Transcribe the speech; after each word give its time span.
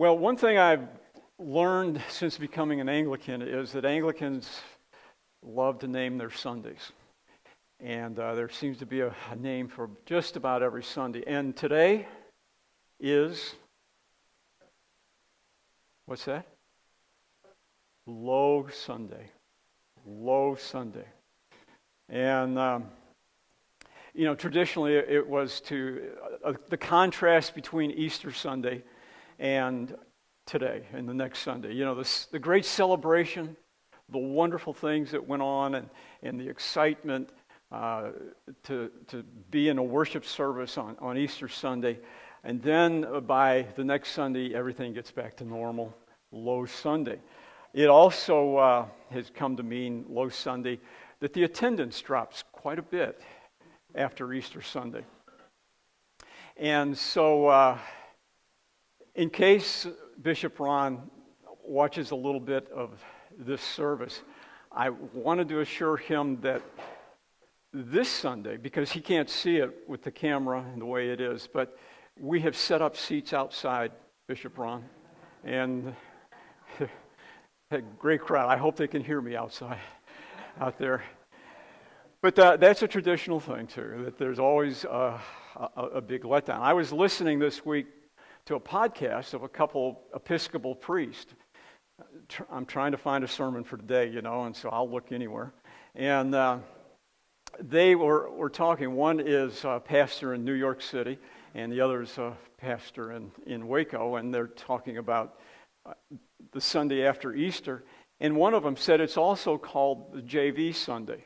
Well, 0.00 0.16
one 0.16 0.38
thing 0.38 0.56
I've 0.56 0.88
learned 1.38 2.00
since 2.08 2.38
becoming 2.38 2.80
an 2.80 2.88
Anglican 2.88 3.42
is 3.42 3.72
that 3.72 3.84
Anglicans 3.84 4.62
love 5.42 5.78
to 5.80 5.88
name 5.88 6.16
their 6.16 6.30
Sundays. 6.30 6.92
And 7.80 8.18
uh, 8.18 8.34
there 8.34 8.48
seems 8.48 8.78
to 8.78 8.86
be 8.86 9.00
a, 9.02 9.14
a 9.30 9.36
name 9.36 9.68
for 9.68 9.90
just 10.06 10.38
about 10.38 10.62
every 10.62 10.82
Sunday. 10.84 11.22
And 11.26 11.54
today 11.54 12.08
is, 12.98 13.54
what's 16.06 16.24
that? 16.24 16.46
Low 18.06 18.68
Sunday. 18.72 19.26
Low 20.06 20.54
Sunday. 20.58 21.04
And, 22.08 22.58
um, 22.58 22.86
you 24.14 24.24
know, 24.24 24.34
traditionally 24.34 24.94
it 24.94 25.28
was 25.28 25.60
to, 25.66 26.10
uh, 26.42 26.54
the 26.70 26.78
contrast 26.78 27.54
between 27.54 27.90
Easter 27.90 28.32
Sunday 28.32 28.82
and 29.40 29.96
today 30.46 30.82
and 30.92 31.08
the 31.08 31.14
next 31.14 31.40
Sunday. 31.40 31.72
You 31.72 31.84
know, 31.84 31.96
this, 31.96 32.26
the 32.26 32.38
great 32.38 32.64
celebration, 32.66 33.56
the 34.10 34.18
wonderful 34.18 34.72
things 34.74 35.10
that 35.10 35.26
went 35.26 35.42
on, 35.42 35.74
and, 35.74 35.88
and 36.22 36.38
the 36.38 36.48
excitement 36.48 37.30
uh, 37.72 38.10
to, 38.64 38.90
to 39.08 39.22
be 39.50 39.68
in 39.68 39.78
a 39.78 39.82
worship 39.82 40.24
service 40.24 40.76
on, 40.78 40.96
on 41.00 41.16
Easter 41.16 41.48
Sunday. 41.48 41.98
And 42.44 42.60
then 42.62 43.04
uh, 43.04 43.20
by 43.20 43.66
the 43.76 43.84
next 43.84 44.12
Sunday, 44.12 44.54
everything 44.54 44.92
gets 44.92 45.10
back 45.10 45.36
to 45.38 45.44
normal, 45.44 45.94
Low 46.32 46.66
Sunday. 46.66 47.18
It 47.72 47.88
also 47.88 48.56
uh, 48.56 48.86
has 49.10 49.30
come 49.34 49.56
to 49.56 49.62
mean, 49.62 50.04
Low 50.08 50.28
Sunday, 50.28 50.80
that 51.20 51.32
the 51.32 51.44
attendance 51.44 52.00
drops 52.00 52.44
quite 52.52 52.78
a 52.78 52.82
bit 52.82 53.20
after 53.94 54.32
Easter 54.32 54.60
Sunday. 54.60 55.04
And 56.56 56.98
so, 56.98 57.46
uh, 57.46 57.78
in 59.16 59.28
case 59.28 59.88
Bishop 60.22 60.60
Ron 60.60 61.10
watches 61.64 62.12
a 62.12 62.16
little 62.16 62.38
bit 62.40 62.70
of 62.70 63.02
this 63.36 63.60
service, 63.60 64.22
I 64.70 64.90
wanted 64.90 65.48
to 65.48 65.60
assure 65.60 65.96
him 65.96 66.40
that 66.42 66.62
this 67.72 68.08
Sunday, 68.08 68.56
because 68.56 68.92
he 68.92 69.00
can't 69.00 69.28
see 69.28 69.56
it 69.56 69.76
with 69.88 70.04
the 70.04 70.12
camera 70.12 70.60
and 70.72 70.80
the 70.80 70.86
way 70.86 71.10
it 71.10 71.20
is, 71.20 71.48
but 71.52 71.76
we 72.20 72.40
have 72.42 72.56
set 72.56 72.82
up 72.82 72.96
seats 72.96 73.32
outside 73.32 73.90
Bishop 74.28 74.56
Ron, 74.56 74.84
and 75.42 75.92
a 77.72 77.80
great 77.98 78.20
crowd. 78.20 78.48
I 78.48 78.56
hope 78.56 78.76
they 78.76 78.88
can 78.88 79.02
hear 79.02 79.20
me 79.20 79.34
outside, 79.34 79.78
out 80.60 80.78
there. 80.78 81.02
But 82.22 82.38
uh, 82.38 82.56
that's 82.58 82.82
a 82.82 82.88
traditional 82.88 83.40
thing, 83.40 83.66
too, 83.66 84.02
that 84.04 84.18
there's 84.18 84.38
always 84.38 84.84
a, 84.84 85.20
a, 85.76 85.82
a 85.96 86.00
big 86.00 86.22
letdown. 86.22 86.60
I 86.60 86.74
was 86.74 86.92
listening 86.92 87.40
this 87.40 87.64
week 87.66 87.86
to 88.50 88.56
a 88.56 88.60
podcast 88.60 89.32
of 89.32 89.44
a 89.44 89.48
couple 89.48 90.02
Episcopal 90.12 90.74
priests. 90.74 91.32
I'm 92.50 92.66
trying 92.66 92.90
to 92.90 92.98
find 92.98 93.22
a 93.22 93.28
sermon 93.28 93.62
for 93.62 93.76
today, 93.76 94.08
you 94.08 94.22
know, 94.22 94.42
and 94.42 94.56
so 94.56 94.70
I'll 94.70 94.90
look 94.90 95.12
anywhere. 95.12 95.52
And 95.94 96.34
uh, 96.34 96.58
they 97.60 97.94
were, 97.94 98.28
were 98.28 98.50
talking. 98.50 98.92
One 98.96 99.20
is 99.20 99.64
a 99.64 99.78
pastor 99.78 100.34
in 100.34 100.44
New 100.44 100.54
York 100.54 100.82
City, 100.82 101.16
and 101.54 101.70
the 101.70 101.80
other 101.80 102.02
is 102.02 102.18
a 102.18 102.36
pastor 102.58 103.12
in, 103.12 103.30
in 103.46 103.68
Waco, 103.68 104.16
and 104.16 104.34
they're 104.34 104.48
talking 104.48 104.96
about 104.96 105.38
uh, 105.86 105.92
the 106.50 106.60
Sunday 106.60 107.06
after 107.06 107.32
Easter. 107.32 107.84
And 108.18 108.34
one 108.34 108.52
of 108.54 108.64
them 108.64 108.76
said 108.76 109.00
it's 109.00 109.16
also 109.16 109.58
called 109.58 110.12
the 110.12 110.22
JV 110.22 110.74
Sunday. 110.74 111.22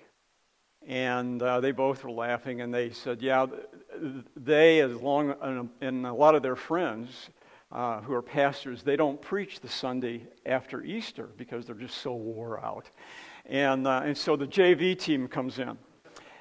And 0.86 1.42
uh, 1.42 1.60
they 1.60 1.72
both 1.72 2.04
were 2.04 2.10
laughing, 2.10 2.60
and 2.60 2.72
they 2.72 2.90
said, 2.90 3.22
Yeah, 3.22 3.46
they, 4.36 4.80
as 4.80 4.94
long, 5.00 5.34
and 5.80 6.06
a 6.06 6.12
lot 6.12 6.34
of 6.34 6.42
their 6.42 6.56
friends 6.56 7.30
uh, 7.72 8.02
who 8.02 8.12
are 8.12 8.20
pastors, 8.20 8.82
they 8.82 8.96
don't 8.96 9.20
preach 9.20 9.60
the 9.60 9.68
Sunday 9.68 10.27
after 10.44 10.82
Easter 10.82 11.30
because 11.39 11.64
they're 11.64 11.74
just 11.74 11.98
so 11.98 12.14
wore 12.14 12.62
out. 12.62 12.84
And, 13.46 13.86
uh, 13.86 14.02
and 14.05 14.17
so 14.17 14.36
the 14.36 14.46
JV 14.46 14.98
team 14.98 15.27
comes 15.27 15.58
in. 15.58 15.78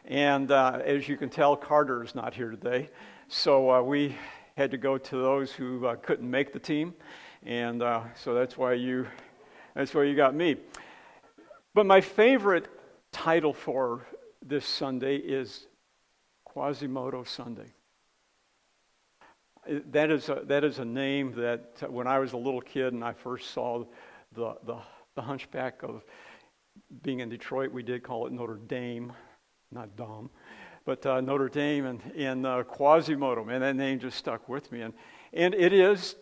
And 0.06 0.52
uh, 0.52 0.80
as 0.84 1.08
you 1.08 1.16
can 1.16 1.30
tell, 1.30 1.56
Carter 1.56 2.04
is 2.04 2.14
not 2.14 2.34
here 2.34 2.50
today. 2.52 2.90
So 3.30 3.72
uh, 3.72 3.82
we 3.82 4.14
had 4.58 4.72
to 4.72 4.78
go 4.78 4.98
to 4.98 5.16
those 5.18 5.54
who 5.54 5.86
uh, 5.86 5.96
couldn't 5.96 6.30
make 6.30 6.52
the 6.52 6.60
team. 6.60 6.94
And 7.46 7.82
so 8.16 8.34
that's 8.34 8.58
why 8.58 8.74
you, 8.74 9.08
that's 9.76 9.94
why 9.94 10.04
you 10.04 10.16
got 10.16 10.36
me. 10.36 10.58
But 11.74 11.86
my 11.86 12.00
favorite 12.00 12.68
title 13.12 13.54
for 13.54 14.06
this 14.46 14.66
Sunday 14.66 15.16
is 15.18 15.68
Quasimodo 16.52 17.24
Sunday. 17.24 17.72
That 19.92 20.12
is 20.12 20.28
a, 20.30 20.42
that 20.46 20.64
is 20.66 20.80
a 20.80 20.86
name 20.86 21.34
that 21.36 21.64
uh, 21.82 21.90
when 21.90 22.06
I 22.06 22.20
was 22.20 22.34
a 22.34 22.38
little 22.38 22.60
kid 22.62 22.92
and 22.94 23.04
I 23.04 23.14
first 23.14 23.52
saw 23.52 23.86
the, 24.34 24.56
the, 24.66 24.76
the 25.16 25.22
hunchback 25.22 25.84
of 25.84 26.04
being 27.02 27.22
in 27.22 27.30
Detroit, 27.30 27.72
we 27.72 27.82
did 27.84 28.04
call 28.04 28.28
it 28.28 28.34
Notre 28.34 28.60
Dame, 28.68 29.14
not 29.72 29.96
Dom, 29.96 30.30
but 30.86 31.06
uh, 31.06 31.22
Notre 31.22 31.48
Dame 31.48 31.86
and, 31.86 32.02
and 32.18 32.46
uh, 32.46 32.64
Quasimodo. 32.64 33.46
Man, 33.46 33.62
that 33.62 33.78
name 33.78 34.00
just 34.00 34.18
stuck 34.18 34.50
with 34.50 34.70
me. 34.72 34.82
And, 34.82 34.94
and 35.32 35.54
it 35.56 35.72
is 35.72 36.16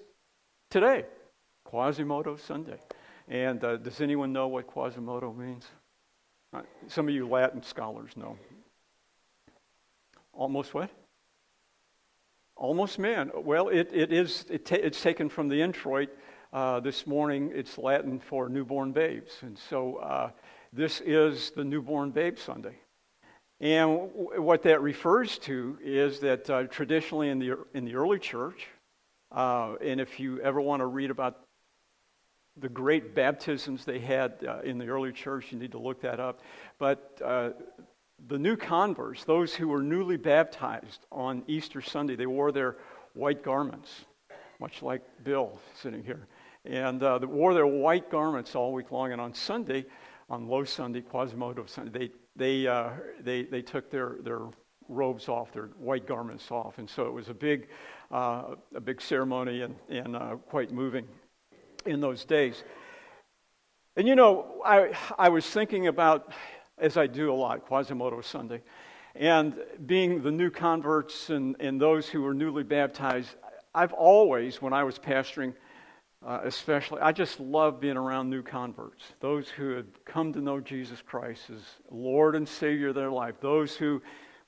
today, 0.70 1.06
Quasimodo 1.68 2.36
Sunday. 2.36 2.78
And 3.28 3.64
uh, 3.64 3.78
does 3.78 4.02
anyone 4.02 4.32
know 4.32 4.48
what 4.50 4.68
Quasimodo 4.72 5.34
means? 5.34 5.66
Uh, 6.54 6.62
some 6.88 7.08
of 7.08 7.14
you 7.14 7.26
Latin 7.28 7.64
scholars 7.64 8.12
know. 8.18 8.38
Almost 10.34 10.74
what? 10.74 10.90
Almost 12.58 13.00
man. 13.00 13.32
Well, 13.34 13.70
it, 13.70 13.90
it 13.94 14.12
is, 14.12 14.46
it 14.50 14.66
ta- 14.66 14.76
it's 14.76 15.02
taken 15.02 15.30
from 15.30 15.48
the 15.48 15.62
introit 15.62 16.10
uh, 16.52 16.82
this 16.82 17.08
morning. 17.08 17.54
It's 17.56 17.78
Latin 17.78 18.20
for 18.20 18.50
newborn 18.50 18.92
babes. 18.92 19.32
And 19.44 19.58
so 19.58 19.96
uh, 19.98 20.32
this 20.74 21.02
is 21.06 21.52
the 21.52 21.64
Newborn 21.64 22.12
Babe 22.12 22.38
Sunday. 22.38 22.76
And 23.62 24.10
w- 24.18 24.42
what 24.42 24.64
that 24.64 24.82
refers 24.82 25.38
to 25.40 25.78
is 25.82 26.20
that 26.20 26.50
uh, 26.50 26.64
traditionally 26.64 27.30
in 27.30 27.40
the, 27.40 27.52
er, 27.52 27.60
in 27.74 27.86
the 27.86 27.96
early 27.96 28.20
church, 28.20 28.68
uh, 29.32 29.76
and 29.82 30.02
if 30.02 30.20
you 30.20 30.42
ever 30.42 30.60
want 30.60 30.82
to 30.82 30.86
read 30.86 31.12
about 31.12 31.38
the 32.62 32.70
great 32.70 33.14
baptisms 33.16 33.84
they 33.84 34.00
had 34.00 34.34
uh, 34.48 34.60
in 34.64 34.78
the 34.78 34.88
early 34.88 35.12
church. 35.12 35.52
You 35.52 35.58
need 35.58 35.72
to 35.72 35.80
look 35.80 36.00
that 36.02 36.20
up. 36.20 36.40
But 36.78 37.20
uh, 37.24 37.50
the 38.28 38.38
new 38.38 38.56
converts, 38.56 39.24
those 39.26 39.54
who 39.54 39.68
were 39.68 39.82
newly 39.82 40.16
baptized 40.16 41.06
on 41.12 41.44
Easter 41.48 41.82
Sunday, 41.82 42.16
they 42.16 42.28
wore 42.28 42.52
their 42.52 42.78
white 43.14 43.44
garments, 43.44 44.06
much 44.60 44.84
like 44.84 45.02
Bill 45.24 45.60
sitting 45.74 46.04
here. 46.04 46.28
And 46.64 47.02
uh, 47.02 47.18
they 47.18 47.26
wore 47.26 47.56
their 47.56 47.68
white 47.68 48.12
garments 48.12 48.56
all 48.56 48.72
week 48.72 48.92
long. 48.92 49.12
And 49.12 49.20
on 49.20 49.34
Sunday, 49.34 49.86
on 50.30 50.48
Low 50.48 50.64
Sunday, 50.64 51.02
Quasimodo 51.02 51.66
Sunday, 51.66 51.98
they, 51.98 52.12
they, 52.62 52.68
uh, 52.68 52.90
they, 53.20 53.44
they 53.46 53.64
took 53.64 53.90
their, 53.90 54.18
their 54.22 54.42
robes 54.88 55.28
off, 55.28 55.52
their 55.52 55.68
white 55.80 56.06
garments 56.06 56.52
off. 56.52 56.76
And 56.78 56.88
so 56.88 57.08
it 57.08 57.14
was 57.14 57.28
a 57.30 57.34
big, 57.34 57.68
uh, 58.12 58.56
a 58.76 58.80
big 58.80 59.02
ceremony 59.02 59.64
and, 59.64 59.74
and 59.90 60.16
uh, 60.16 60.36
quite 60.48 60.72
moving 60.72 61.08
in 61.86 62.02
those 62.02 62.26
days. 62.26 62.64
And 63.96 64.08
you 64.08 64.16
know, 64.16 64.46
I, 64.66 64.94
I 65.18 65.30
was 65.30 65.46
thinking 65.46 65.88
about, 65.88 66.32
as 66.78 66.98
I 66.98 67.08
do 67.08 67.32
a 67.32 67.36
lot, 67.36 67.66
Quasimodo 67.68 68.22
Sunday, 68.22 68.62
and 69.16 69.56
being 69.86 70.24
the 70.24 70.32
new 70.32 70.50
converts 70.50 71.30
and, 71.30 71.56
and 71.60 71.80
those 71.82 72.08
who 72.08 72.22
were 72.22 72.34
newly 72.34 72.64
baptized, 72.64 73.36
I've 73.76 73.94
always, 73.94 74.62
when 74.62 74.72
I 74.74 74.84
was 74.86 74.98
pastoring, 74.98 75.54
uh, 76.26 76.42
especially, 76.44 77.02
I 77.02 77.12
just 77.12 77.40
love 77.40 77.80
being 77.80 77.98
around 77.98 78.30
new 78.30 78.44
converts, 78.44 79.04
those 79.20 79.50
who 79.50 79.72
had 79.76 79.88
come 80.06 80.32
to 80.34 80.40
know 80.40 80.60
Jesus 80.60 81.02
Christ 81.02 81.50
as 81.50 81.60
Lord 81.90 82.36
and 82.36 82.48
Savior 82.48 82.90
of 82.90 82.96
their 82.96 83.10
life, 83.10 83.36
those 83.42 83.76
who, 83.76 84.02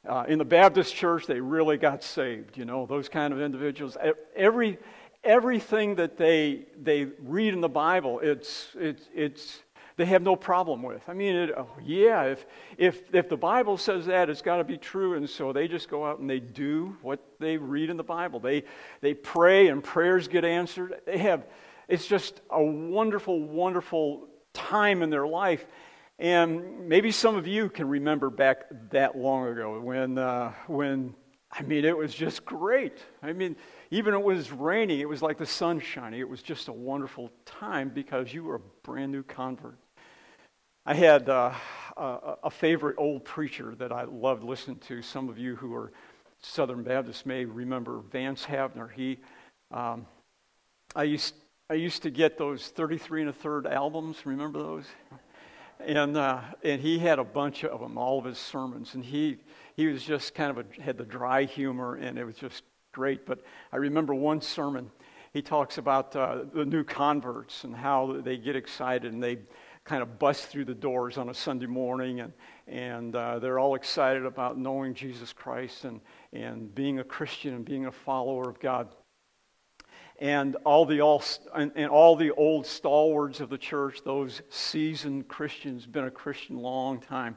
uh, 0.08 0.24
in 0.28 0.38
the 0.38 0.46
Baptist 0.46 0.94
church, 0.96 1.26
they 1.26 1.40
really 1.42 1.78
got 1.78 2.04
saved, 2.04 2.58
you 2.58 2.66
know, 2.66 2.86
those 2.86 3.10
kind 3.10 3.34
of 3.34 3.42
individuals. 3.42 3.98
Every 4.36 4.78
everything 5.24 5.96
that 5.96 6.18
they, 6.18 6.66
they 6.82 7.06
read 7.20 7.54
in 7.54 7.62
the 7.62 7.70
Bible, 7.70 8.20
it's, 8.20 8.68
it's, 8.78 9.04
it's, 9.16 9.60
they 9.96 10.06
have 10.06 10.22
no 10.22 10.36
problem 10.36 10.82
with. 10.84 11.08
I 11.08 11.14
mean, 11.14 11.36
it, 11.36 11.52
oh, 11.56 11.70
yeah, 11.84 12.24
if, 12.24 12.46
if, 12.78 13.14
if 13.16 13.30
the 13.30 13.38
Bible 13.38 13.78
says 13.78 14.06
that, 14.08 14.30
it's 14.30 14.42
got 14.42 14.58
to 14.58 14.64
be 14.64 14.78
true. 14.78 15.16
And 15.16 15.30
so 15.30 15.54
they 15.54 15.68
just 15.68 15.88
go 15.88 16.06
out 16.06 16.20
and 16.20 16.30
they 16.30 16.40
do 16.40 16.98
what 17.02 17.20
they 17.40 17.58
read 17.58 17.90
in 17.90 17.98
the 17.98 18.04
Bible. 18.04 18.40
They, 18.40 18.64
they 19.02 19.14
pray 19.14 19.68
and 19.68 19.84
prayers 19.84 20.28
get 20.28 20.46
answered. 20.46 21.02
They 21.06 21.20
have, 21.20 21.46
it's 21.88 22.08
just 22.08 22.42
a 22.50 22.62
wonderful, 22.62 23.40
wonderful 23.42 24.28
time 24.54 25.04
in 25.04 25.10
their 25.10 25.28
life. 25.28 25.64
And 26.20 26.88
maybe 26.90 27.12
some 27.12 27.36
of 27.38 27.48
you 27.48 27.70
can 27.70 27.88
remember 27.88 28.30
back 28.30 28.66
that 28.92 29.18
long 29.18 29.48
ago 29.48 29.80
when, 29.80 30.18
uh, 30.18 30.54
when 30.68 31.16
I 31.58 31.62
mean, 31.62 31.86
it 31.86 31.96
was 31.96 32.16
just 32.16 32.46
great. 32.46 32.98
I 33.22 33.32
mean, 33.32 33.56
even 33.92 34.14
it 34.16 34.24
was 34.24 34.52
raining, 34.52 35.02
it 35.02 35.08
was 35.10 35.22
like 35.22 35.38
the 35.38 35.46
sun 35.46 35.80
shining. 35.80 36.20
It 36.20 36.28
was 36.28 36.42
just 36.42 36.68
a 36.68 36.74
wonderful 36.74 37.30
time 37.46 37.90
because 37.94 38.34
you 38.34 38.44
were 38.44 38.56
a 38.56 38.60
brand 38.84 39.12
new 39.12 39.22
convert. 39.22 39.78
I 40.86 40.96
had 40.96 41.30
uh, 41.30 41.54
a, 41.96 42.36
a, 42.46 42.50
favorite 42.50 42.96
old 42.98 43.24
preacher 43.24 43.76
that 43.78 43.92
I 43.92 44.04
loved 44.06 44.44
listening 44.44 44.78
to. 44.88 45.02
Some 45.04 45.30
of 45.30 45.38
you 45.38 45.56
who 45.56 45.74
are 45.76 45.92
Southern 46.42 46.84
Baptists 46.84 47.26
may 47.26 47.46
remember 47.46 48.00
Vance 48.12 48.44
Havner. 48.46 48.92
He, 48.92 49.20
um, 49.72 50.06
I 50.96 51.04
used 51.04 51.36
I 51.70 51.76
used 51.76 52.02
to 52.04 52.10
get 52.10 52.38
those 52.38 52.68
33 52.70 53.22
and 53.22 53.30
a 53.30 53.34
third 53.34 53.66
albums. 53.68 54.26
Remember 54.26 54.60
those? 54.60 54.86
And 55.80 56.18
uh, 56.18 56.42
and 56.64 56.82
he 56.82 57.00
had 57.00 57.20
a 57.20 57.24
bunch 57.24 57.64
of 57.64 57.80
them, 57.80 57.98
all 57.98 58.20
of 58.20 58.26
his 58.26 58.38
sermons, 58.40 58.94
and 58.96 59.06
he 59.06 59.38
he 59.76 59.88
was 59.88 60.04
just 60.04 60.34
kind 60.36 60.52
of 60.58 60.66
a, 60.78 60.82
had 60.82 60.98
the 60.98 61.04
dry 61.06 61.44
humor, 61.44 61.96
and 61.96 62.18
it 62.18 62.26
was 62.26 62.36
just 62.36 62.64
great. 62.92 63.26
But 63.26 63.40
I 63.72 63.78
remember 63.78 64.14
one 64.14 64.42
sermon. 64.42 64.92
He 65.34 65.42
talks 65.42 65.80
about 65.80 66.16
uh, 66.16 66.44
the 66.54 66.64
new 66.66 66.84
converts 66.84 67.64
and 67.64 67.76
how 67.76 68.22
they 68.22 68.38
get 68.38 68.56
excited 68.56 69.12
and 69.12 69.24
they 69.24 69.40
kind 69.84 70.04
of 70.04 70.20
bust 70.20 70.46
through 70.46 70.66
the 70.66 70.76
doors 70.76 71.18
on 71.18 71.28
a 71.28 71.34
Sunday 71.34 71.66
morning, 71.66 72.22
and, 72.22 72.32
and 72.68 73.16
uh, 73.18 73.38
they're 73.40 73.60
all 73.60 73.76
excited 73.76 74.26
about 74.26 74.58
knowing 74.58 74.94
Jesus 74.94 75.34
Christ 75.34 75.84
and, 75.86 76.00
and 76.32 76.74
being 76.74 77.00
a 77.00 77.04
Christian 77.04 77.54
and 77.54 77.66
being 77.66 77.88
a 77.88 77.92
follower 77.92 78.48
of 78.48 78.60
God. 78.62 78.88
And 80.20 80.56
all, 80.64 80.86
the 80.86 81.02
all, 81.02 81.22
and, 81.54 81.72
and 81.76 81.90
all 81.90 82.16
the 82.16 82.32
old 82.32 82.66
stalwarts 82.66 83.42
of 83.42 83.50
the 83.50 83.58
church, 83.58 84.00
those 84.06 84.42
seasoned 84.50 85.28
Christians, 85.28 85.86
been 85.86 86.06
a 86.06 86.12
Christian 86.12 86.60
long 86.60 87.02
time, 87.02 87.36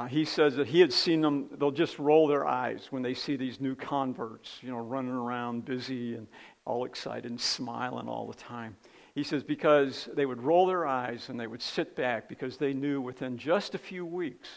uh, 0.00 0.06
he 0.06 0.24
says 0.24 0.56
that 0.56 0.66
he 0.66 0.80
had 0.80 0.94
seen 0.94 1.20
them, 1.20 1.46
they'll 1.58 1.70
just 1.70 1.98
roll 1.98 2.26
their 2.26 2.46
eyes 2.46 2.86
when 2.88 3.02
they 3.02 3.12
see 3.12 3.36
these 3.36 3.60
new 3.60 3.74
converts, 3.74 4.56
you 4.62 4.70
know, 4.70 4.78
running 4.78 5.12
around 5.12 5.62
busy 5.66 6.14
and 6.14 6.26
all 6.64 6.86
excited 6.86 7.30
and 7.30 7.38
smiling 7.38 8.08
all 8.08 8.26
the 8.26 8.32
time. 8.38 8.74
He 9.14 9.22
says, 9.22 9.42
because 9.42 10.08
they 10.14 10.24
would 10.24 10.40
roll 10.42 10.64
their 10.66 10.86
eyes 10.86 11.28
and 11.28 11.38
they 11.38 11.46
would 11.46 11.60
sit 11.60 11.94
back 11.96 12.30
because 12.30 12.56
they 12.56 12.72
knew 12.72 12.98
within 13.02 13.36
just 13.36 13.74
a 13.74 13.78
few 13.78 14.06
weeks 14.06 14.48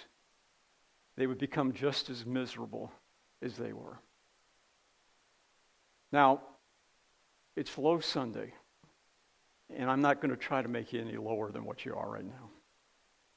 they 1.18 1.28
would 1.28 1.40
become 1.40 1.74
just 1.74 2.10
as 2.10 2.26
miserable 2.26 2.90
as 3.42 3.58
they 3.58 3.74
were. 3.74 4.00
Now, 6.14 6.40
it's 7.58 7.78
Low 7.78 8.00
Sunday, 8.00 8.54
and 9.76 9.92
I'm 9.92 10.02
not 10.02 10.22
going 10.22 10.32
to 10.32 10.38
try 10.38 10.62
to 10.62 10.70
make 10.70 10.94
you 10.94 11.02
any 11.02 11.18
lower 11.18 11.52
than 11.52 11.66
what 11.66 11.84
you 11.84 11.96
are 11.96 12.10
right 12.10 12.24
now, 12.26 12.50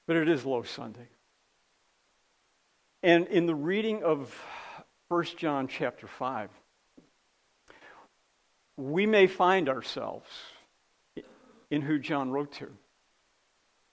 but 0.07 0.15
it 0.15 0.29
is 0.29 0.45
Low 0.45 0.63
Sunday. 0.63 1.09
And 3.07 3.29
in 3.29 3.47
the 3.47 3.55
reading 3.55 4.03
of 4.03 4.35
1 5.11 5.25
John 5.37 5.69
chapter 5.69 6.09
5, 6.09 6.51
we 8.79 9.07
may 9.07 9.29
find 9.29 9.69
ourselves 9.69 10.27
in 11.71 11.83
who 11.83 12.01
John 12.01 12.33
wrote 12.33 12.51
to. 12.55 12.67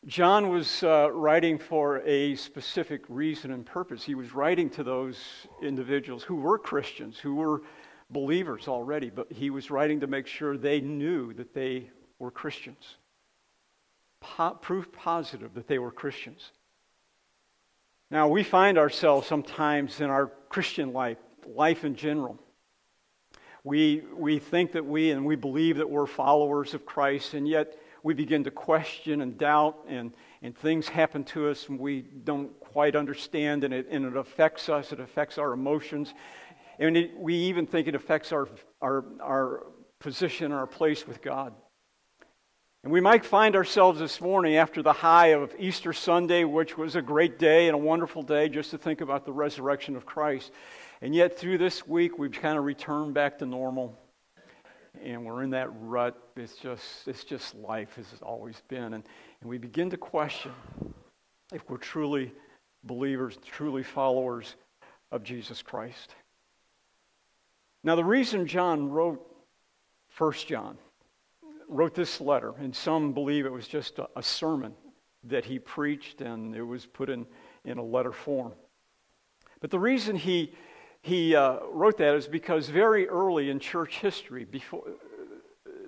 John 0.07 0.49
was 0.49 0.81
uh, 0.81 1.11
writing 1.11 1.59
for 1.59 2.01
a 2.03 2.35
specific 2.37 3.03
reason 3.07 3.51
and 3.51 3.63
purpose. 3.63 4.03
He 4.03 4.15
was 4.15 4.33
writing 4.33 4.67
to 4.71 4.83
those 4.83 5.19
individuals 5.61 6.23
who 6.23 6.37
were 6.37 6.57
Christians, 6.57 7.19
who 7.19 7.35
were 7.35 7.61
believers 8.09 8.67
already, 8.67 9.11
but 9.11 9.31
he 9.31 9.51
was 9.51 9.69
writing 9.69 9.99
to 9.99 10.07
make 10.07 10.25
sure 10.25 10.57
they 10.57 10.81
knew 10.81 11.33
that 11.35 11.53
they 11.53 11.87
were 12.17 12.31
Christians. 12.31 12.95
Po- 14.21 14.55
proof 14.59 14.91
positive 14.91 15.53
that 15.53 15.67
they 15.67 15.77
were 15.77 15.91
Christians. 15.91 16.49
Now, 18.13 18.27
we 18.27 18.43
find 18.43 18.77
ourselves 18.77 19.25
sometimes 19.25 19.99
in 19.99 20.11
our 20.11 20.27
Christian 20.47 20.93
life, 20.93 21.17
life 21.47 21.83
in 21.83 21.95
general. 21.95 22.37
We, 23.63 24.03
we 24.15 24.37
think 24.37 24.73
that 24.73 24.85
we 24.85 25.09
and 25.09 25.25
we 25.25 25.35
believe 25.35 25.77
that 25.77 25.89
we're 25.89 26.05
followers 26.05 26.75
of 26.75 26.85
Christ, 26.85 27.33
and 27.33 27.47
yet 27.47 27.75
we 28.03 28.13
begin 28.13 28.43
to 28.43 28.51
question 28.51 29.21
and 29.21 29.35
doubt, 29.35 29.79
and, 29.87 30.13
and 30.43 30.55
things 30.55 30.87
happen 30.87 31.23
to 31.33 31.47
us 31.49 31.67
and 31.67 31.79
we 31.79 32.01
don't 32.03 32.51
quite 32.59 32.95
understand, 32.95 33.63
and 33.63 33.73
it, 33.73 33.87
and 33.89 34.05
it 34.05 34.15
affects 34.15 34.69
us, 34.69 34.91
it 34.91 34.99
affects 34.99 35.39
our 35.39 35.51
emotions, 35.51 36.13
and 36.77 36.95
it, 36.95 37.17
we 37.17 37.33
even 37.33 37.65
think 37.65 37.87
it 37.87 37.95
affects 37.95 38.31
our, 38.31 38.47
our, 38.83 39.05
our 39.23 39.63
position, 39.99 40.51
our 40.51 40.67
place 40.67 41.07
with 41.07 41.19
God. 41.23 41.51
And 42.83 42.91
we 42.91 42.99
might 42.99 43.23
find 43.23 43.55
ourselves 43.55 43.99
this 43.99 44.19
morning 44.19 44.57
after 44.57 44.81
the 44.83 44.91
high 44.91 45.27
of 45.27 45.55
Easter 45.57 45.93
Sunday, 45.93 46.43
which 46.43 46.77
was 46.77 46.97
a 46.97 47.01
great 47.01 47.39
day 47.39 47.69
and 47.69 47.75
a 47.75 47.77
wonderful 47.77 48.21
day 48.21 48.49
just 48.49 48.71
to 48.71 48.77
think 48.77 48.99
about 48.99 49.23
the 49.23 49.31
resurrection 49.31 49.95
of 49.95 50.05
Christ. 50.05 50.51
And 51.01 51.15
yet, 51.15 51.39
through 51.39 51.59
this 51.59 51.87
week, 51.87 52.19
we've 52.19 52.33
kind 52.33 52.57
of 52.57 52.65
returned 52.65 53.13
back 53.13 53.37
to 53.37 53.45
normal. 53.45 53.97
And 55.01 55.25
we're 55.25 55.43
in 55.43 55.51
that 55.51 55.69
rut. 55.79 56.21
It's 56.35 56.57
just, 56.57 57.07
it's 57.07 57.23
just 57.23 57.55
life 57.55 57.97
as 57.97 58.05
it's 58.11 58.21
always 58.21 58.61
been. 58.67 58.93
And, 58.93 59.03
and 59.39 59.49
we 59.49 59.57
begin 59.57 59.89
to 59.91 59.97
question 59.97 60.51
if 61.53 61.69
we're 61.69 61.77
truly 61.77 62.33
believers, 62.83 63.37
truly 63.45 63.83
followers 63.83 64.55
of 65.09 65.23
Jesus 65.23 65.61
Christ. 65.61 66.13
Now, 67.81 67.95
the 67.95 68.03
reason 68.03 68.45
John 68.45 68.89
wrote 68.89 69.25
1 70.17 70.33
John 70.47 70.77
wrote 71.67 71.95
this 71.95 72.21
letter, 72.21 72.53
and 72.59 72.75
some 72.75 73.13
believe 73.13 73.45
it 73.45 73.51
was 73.51 73.67
just 73.67 73.99
a, 73.99 74.07
a 74.15 74.23
sermon 74.23 74.73
that 75.25 75.45
he 75.45 75.59
preached, 75.59 76.21
and 76.21 76.55
it 76.55 76.61
was 76.63 76.85
put 76.85 77.09
in, 77.09 77.25
in 77.65 77.77
a 77.77 77.83
letter 77.83 78.11
form. 78.11 78.53
But 79.61 79.71
the 79.71 79.79
reason 79.79 80.15
he, 80.15 80.53
he 81.01 81.35
uh, 81.35 81.59
wrote 81.71 81.97
that 81.99 82.15
is 82.15 82.27
because 82.27 82.67
very 82.69 83.07
early 83.07 83.49
in 83.49 83.59
church 83.59 83.99
history, 83.99 84.43
before, 84.45 84.83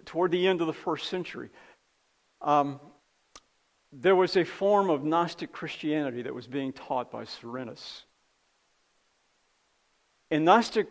toward 0.06 0.32
the 0.32 0.48
end 0.48 0.62
of 0.62 0.68
the 0.68 0.74
first 0.74 1.10
century, 1.10 1.50
um, 2.42 2.80
there 3.92 4.16
was 4.16 4.38
a 4.38 4.44
form 4.44 4.90
of 4.90 5.04
Gnostic 5.04 5.52
Christianity 5.52 6.22
that 6.24 6.34
was 6.34 6.48
being 6.48 6.72
taught 6.74 7.12
by 7.12 7.24
Cerinthus. 7.24 8.04
And 10.32 10.46
Gnostic 10.46 10.88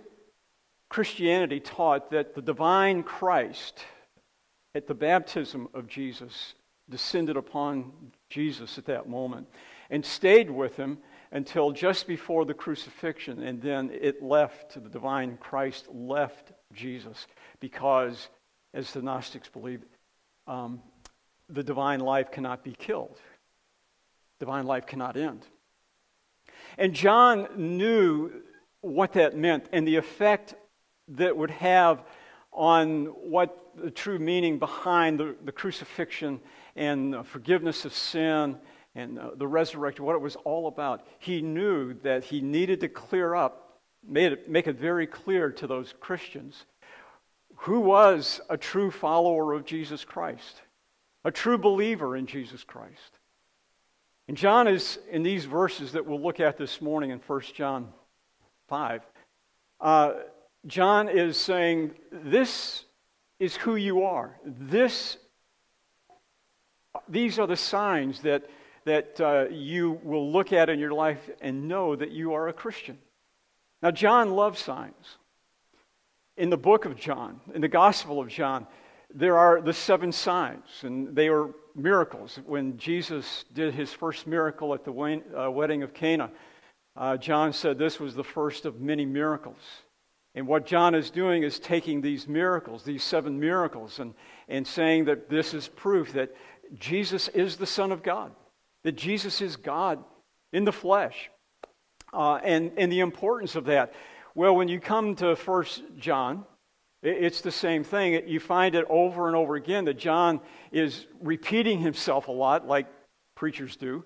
Christianity 0.89 1.61
taught 1.61 2.11
that 2.13 2.35
the 2.35 2.43
divine 2.43 3.03
Christ 3.03 3.85
at 4.75 4.87
the 4.88 4.94
baptism 4.94 5.69
of 5.75 5.87
Jesus, 5.87 6.55
descended 6.91 7.37
upon 7.37 7.93
Jesus 8.29 8.76
at 8.79 8.85
that 8.87 9.09
moment, 9.09 9.49
and 9.91 10.05
stayed 10.05 10.50
with 10.50 10.76
him 10.76 10.99
until 11.31 11.71
just 11.71 12.06
before 12.06 12.44
the 12.44 12.55
crucifixion. 12.55 13.43
And 13.43 13.62
then 13.62 13.91
it 13.93 14.23
left, 14.23 14.75
the 14.75 14.88
divine 14.88 15.37
Christ 15.37 15.87
left 15.93 16.53
Jesus 16.73 17.26
because, 17.61 18.29
as 18.73 18.93
the 18.93 19.03
Gnostics 19.03 19.49
believe, 19.49 19.82
um, 20.47 20.82
the 21.49 21.62
divine 21.62 22.00
life 22.00 22.32
cannot 22.32 22.65
be 22.65 22.73
killed, 22.73 23.19
divine 24.41 24.67
life 24.67 24.87
cannot 24.87 25.17
end. 25.17 25.44
And 26.76 26.93
John 26.94 27.47
knew 27.56 28.31
what 28.81 29.12
that 29.12 29.37
meant 29.37 29.67
and 29.73 29.87
the 29.87 29.97
effect 29.97 30.55
that 31.09 31.37
would 31.37 31.50
have 31.50 32.02
on 32.54 33.06
what 33.06 33.58
the 33.76 33.90
true 33.90 34.18
meaning 34.18 34.58
behind 34.58 35.18
the, 35.18 35.34
the 35.44 35.52
crucifixion 35.52 36.40
and 36.76 37.12
the 37.12 37.25
forgiveness 37.25 37.84
of 37.84 37.92
sin 37.92 38.56
and 38.94 39.18
the 39.37 39.46
resurrection, 39.46 40.04
what 40.04 40.14
it 40.14 40.20
was 40.20 40.37
all 40.44 40.68
about. 40.68 41.04
He 41.18 41.42
knew 41.42 41.94
that 42.02 42.23
he 42.23 42.40
needed 42.40 42.80
to 42.80 42.88
clear 42.88 43.34
up, 43.34 43.80
made 44.06 44.32
it, 44.32 44.49
make 44.49 44.68
it 44.68 44.78
very 44.78 45.06
clear 45.06 45.50
to 45.50 45.66
those 45.66 45.92
Christians 45.99 46.64
who 47.58 47.80
was 47.80 48.40
a 48.49 48.56
true 48.56 48.90
follower 48.92 49.52
of 49.52 49.64
Jesus 49.64 50.04
Christ, 50.04 50.62
a 51.25 51.30
true 51.32 51.58
believer 51.58 52.16
in 52.16 52.26
Jesus 52.26 52.62
Christ. 52.62 53.18
And 54.28 54.37
John 54.37 54.68
is, 54.68 54.99
in 55.11 55.23
these 55.25 55.44
verses 55.44 55.92
that 55.92 56.06
we'll 56.06 56.20
look 56.23 56.38
at 56.40 56.56
this 56.56 56.80
morning 56.80 57.11
in 57.11 57.18
1 57.18 57.40
John 57.54 57.88
5, 58.68 59.02
uh, 59.80 60.12
John 60.66 61.09
is 61.11 61.37
saying, 61.37 61.94
This 62.11 62.85
is 63.38 63.54
who 63.56 63.76
you 63.76 64.04
are. 64.04 64.38
This, 64.44 65.16
these 67.09 67.38
are 67.38 67.47
the 67.47 67.56
signs 67.56 68.23
that, 68.23 68.44
that 68.87 69.21
uh, 69.21 69.47
you 69.50 70.00
will 70.02 70.30
look 70.33 70.52
at 70.52 70.71
in 70.71 70.78
your 70.78 70.92
life 70.94 71.28
and 71.42 71.68
know 71.68 71.94
that 71.97 72.12
you 72.12 72.33
are 72.35 72.49
a 72.49 72.52
Christian. 72.52 72.99
Now, 73.83 73.90
John 73.90 74.33
loves 74.33 74.59
signs. 74.61 75.18
In 76.37 76.49
the 76.50 76.56
book 76.56 76.85
of 76.85 76.97
John, 76.97 77.40
in 77.54 77.61
the 77.61 77.68
Gospel 77.68 78.18
of 78.18 78.28
John, 78.28 78.66
there 79.14 79.38
are 79.38 79.61
the 79.61 79.73
seven 79.73 80.11
signs, 80.11 80.64
and 80.83 81.14
they 81.14 81.28
are 81.28 81.50
miracles. 81.76 82.40
When 82.44 82.76
Jesus 82.76 83.44
did 83.52 83.75
his 83.75 83.92
first 83.92 84.26
miracle 84.26 84.75
at 84.75 84.85
the 84.85 85.23
uh, 85.38 85.50
wedding 85.50 85.83
of 85.83 85.92
Cana, 85.94 86.30
uh, 86.97 87.18
John 87.18 87.52
said 87.52 87.78
this 87.78 88.00
was 88.00 88.14
the 88.14 88.25
first 88.25 88.64
of 88.64 88.80
many 88.80 89.04
miracles. 89.04 89.59
And 90.37 90.47
what 90.49 90.67
John 90.67 90.95
is 90.95 91.11
doing 91.11 91.45
is 91.45 91.59
taking 91.61 92.00
these 92.00 92.26
miracles, 92.26 92.83
these 92.83 93.05
seven 93.05 93.38
miracles, 93.38 94.00
and, 94.00 94.14
and 94.49 94.67
saying 94.67 95.05
that 95.05 95.29
this 95.31 95.55
is 95.55 95.69
proof 95.69 96.12
that 96.14 96.35
Jesus 96.79 97.29
is 97.29 97.57
the 97.57 97.67
Son 97.67 97.93
of 97.93 98.03
God, 98.03 98.33
that 98.83 98.93
Jesus 98.93 99.41
is 99.41 99.57
God 99.57 100.03
in 100.53 100.64
the 100.64 100.73
flesh, 100.73 101.31
uh, 102.12 102.41
and, 102.43 102.73
and 102.76 102.91
the 102.91 103.00
importance 103.00 103.55
of 103.55 103.67
that. 103.67 103.93
Well, 104.35 104.57
when 104.57 104.67
you 104.67 104.81
come 104.81 105.14
to 105.17 105.37
First 105.37 105.85
John, 105.99 106.45
it's 107.00 107.41
the 107.43 107.53
same 107.53 107.85
thing. 107.85 108.26
You 108.26 108.41
find 108.41 108.75
it 108.75 108.87
over 108.91 109.29
and 109.29 109.37
over 109.37 109.55
again 109.55 109.85
that 109.85 109.99
John 109.99 110.41
is 110.73 111.07
repeating 111.21 111.79
himself 111.81 112.26
a 112.26 112.33
lot, 112.33 112.67
like 112.67 112.87
preachers 113.37 113.76
do, 113.76 114.03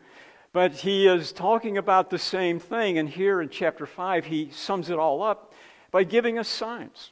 but 0.52 0.72
he 0.72 1.06
is 1.06 1.32
talking 1.32 1.78
about 1.78 2.10
the 2.10 2.18
same 2.18 2.58
thing. 2.58 2.98
And 2.98 3.08
here 3.08 3.40
in 3.40 3.48
chapter 3.48 3.86
5, 3.86 4.26
he 4.26 4.50
sums 4.52 4.90
it 4.90 4.98
all 4.98 5.22
up 5.22 5.47
by 5.90 6.04
giving 6.04 6.38
us 6.38 6.48
signs. 6.48 7.10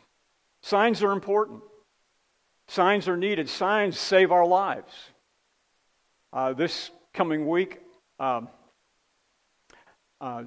Signs 0.63 1.03
are 1.03 1.13
important, 1.13 1.63
signs 2.69 3.09
are 3.09 3.17
needed, 3.17 3.49
signs 3.49 3.99
save 3.99 4.33
our 4.33 4.47
lives. 4.47 4.93
Uh, 6.33 6.53
this 6.53 6.91
coming 7.15 7.47
week, 7.47 7.81
um, 8.19 8.49
uh, 10.21 10.43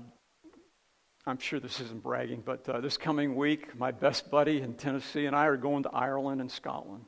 I'm 1.25 1.37
sure 1.37 1.59
this 1.59 1.79
isn't 1.79 2.01
bragging, 2.03 2.41
but 2.45 2.67
uh, 2.67 2.81
this 2.81 2.97
coming 2.97 3.35
week, 3.35 3.77
my 3.77 3.91
best 3.91 4.29
buddy 4.29 4.61
in 4.61 4.73
Tennessee 4.73 5.25
and 5.25 5.35
I 5.35 5.45
are 5.45 5.57
going 5.57 5.83
to 5.83 5.89
Ireland 5.91 6.41
and 6.41 6.51
Scotland. 6.51 7.05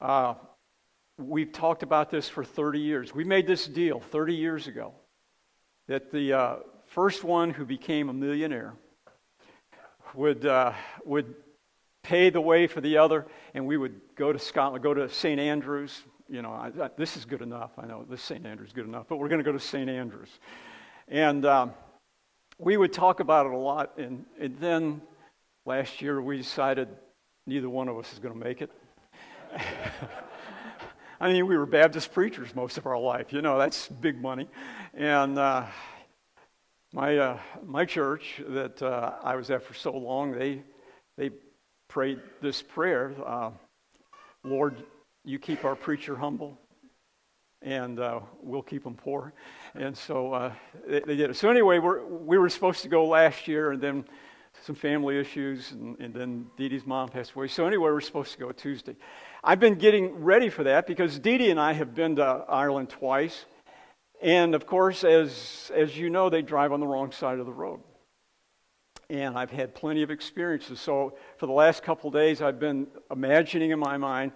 Uh, 0.00 0.34
we've 1.18 1.52
talked 1.52 1.82
about 1.82 2.10
this 2.10 2.28
for 2.28 2.44
30 2.44 2.80
years. 2.80 3.14
We 3.14 3.24
made 3.24 3.46
this 3.46 3.66
deal 3.66 4.00
30 4.00 4.34
years 4.34 4.66
ago 4.66 4.92
that 5.88 6.10
the 6.12 6.32
uh, 6.32 6.56
first 6.86 7.24
one 7.24 7.50
who 7.50 7.64
became 7.64 8.08
a 8.08 8.12
millionaire 8.12 8.74
would, 10.14 10.46
uh, 10.46 10.72
would 11.04 11.34
pay 12.02 12.30
the 12.30 12.40
way 12.40 12.66
for 12.66 12.80
the 12.80 12.96
other, 12.98 13.26
and 13.54 13.64
we 13.66 13.76
would 13.76 14.00
go 14.14 14.32
to 14.32 14.38
Scotland, 14.38 14.82
go 14.82 14.94
to 14.94 15.08
St. 15.10 15.40
Andrews. 15.40 16.02
You 16.28 16.42
know, 16.42 16.50
I, 16.52 16.70
I, 16.80 16.90
this 16.96 17.16
is 17.16 17.24
good 17.24 17.42
enough. 17.42 17.72
I 17.78 17.86
know 17.86 18.04
this 18.08 18.22
St. 18.22 18.44
Andrews 18.46 18.68
is 18.68 18.72
good 18.72 18.86
enough, 18.86 19.06
but 19.08 19.16
we're 19.16 19.26
going 19.28 19.42
to 19.42 19.50
go 19.50 19.50
to 19.52 19.60
St. 19.60 19.88
Andrews. 19.90 20.30
And 21.08 21.44
um, 21.46 21.72
we 22.58 22.76
would 22.76 22.92
talk 22.92 23.18
about 23.20 23.46
it 23.46 23.52
a 23.52 23.56
lot. 23.56 23.96
And, 23.98 24.24
and 24.40 24.56
then 24.58 25.02
last 25.64 26.02
year, 26.02 26.20
we 26.20 26.36
decided 26.38 26.88
neither 27.46 27.68
one 27.68 27.86
of 27.88 27.96
us 27.98 28.12
is 28.12 28.18
going 28.18 28.34
to 28.38 28.44
make 28.44 28.60
it. 28.62 28.70
I 31.20 31.32
mean, 31.32 31.46
we 31.46 31.56
were 31.56 31.64
Baptist 31.66 32.12
preachers 32.12 32.52
most 32.54 32.76
of 32.76 32.84
our 32.86 32.98
life. 33.00 33.32
You 33.32 33.40
know, 33.40 33.56
that's 33.58 33.88
big 33.88 34.20
money. 34.20 34.46
And, 34.94 35.38
uh, 35.38 35.64
my, 36.96 37.18
uh, 37.18 37.38
my 37.66 37.84
church 37.84 38.40
that 38.48 38.80
uh, 38.80 39.16
I 39.22 39.36
was 39.36 39.50
at 39.50 39.62
for 39.62 39.74
so 39.74 39.92
long, 39.92 40.32
they, 40.32 40.62
they 41.18 41.28
prayed 41.88 42.20
this 42.40 42.62
prayer 42.62 43.12
uh, 43.22 43.50
Lord, 44.42 44.82
you 45.22 45.38
keep 45.38 45.66
our 45.66 45.76
preacher 45.76 46.16
humble, 46.16 46.58
and 47.60 48.00
uh, 48.00 48.20
we'll 48.42 48.62
keep 48.62 48.86
him 48.86 48.94
poor. 48.94 49.34
And 49.74 49.94
so 49.94 50.32
uh, 50.32 50.52
they, 50.88 51.00
they, 51.00 51.16
did 51.16 51.28
it. 51.32 51.36
So, 51.36 51.50
anyway, 51.50 51.80
we 51.80 51.90
we 52.08 52.38
were 52.38 52.48
supposed 52.48 52.80
to 52.84 52.88
go 52.88 53.06
last 53.06 53.46
year, 53.46 53.72
and 53.72 53.82
then 53.82 54.04
some 54.62 54.74
family 54.76 55.18
issues, 55.20 55.72
and, 55.72 55.98
and 56.00 56.14
then 56.14 56.46
Dee 56.56 56.70
Dee's 56.70 56.86
mom 56.86 57.08
passed 57.10 57.32
away. 57.32 57.48
So, 57.48 57.66
anyway, 57.66 57.90
we're 57.90 58.00
supposed 58.00 58.32
to 58.32 58.38
go 58.38 58.52
Tuesday. 58.52 58.96
I've 59.44 59.60
been 59.60 59.74
getting 59.74 60.24
ready 60.24 60.48
for 60.48 60.62
that 60.64 60.86
because 60.86 61.18
Dee 61.18 61.36
Dee 61.38 61.50
and 61.50 61.60
I 61.60 61.72
have 61.74 61.94
been 61.94 62.16
to 62.16 62.22
Ireland 62.48 62.88
twice. 62.88 63.44
And 64.22 64.54
of 64.54 64.66
course, 64.66 65.04
as, 65.04 65.70
as 65.74 65.96
you 65.96 66.08
know, 66.08 66.30
they 66.30 66.42
drive 66.42 66.72
on 66.72 66.80
the 66.80 66.86
wrong 66.86 67.12
side 67.12 67.38
of 67.38 67.46
the 67.46 67.52
road. 67.52 67.80
And 69.10 69.38
I've 69.38 69.50
had 69.50 69.74
plenty 69.74 70.02
of 70.02 70.10
experiences. 70.10 70.80
So 70.80 71.16
for 71.36 71.46
the 71.46 71.52
last 71.52 71.82
couple 71.82 72.10
days, 72.10 72.42
I've 72.42 72.58
been 72.58 72.86
imagining 73.10 73.70
in 73.70 73.78
my 73.78 73.96
mind 73.98 74.32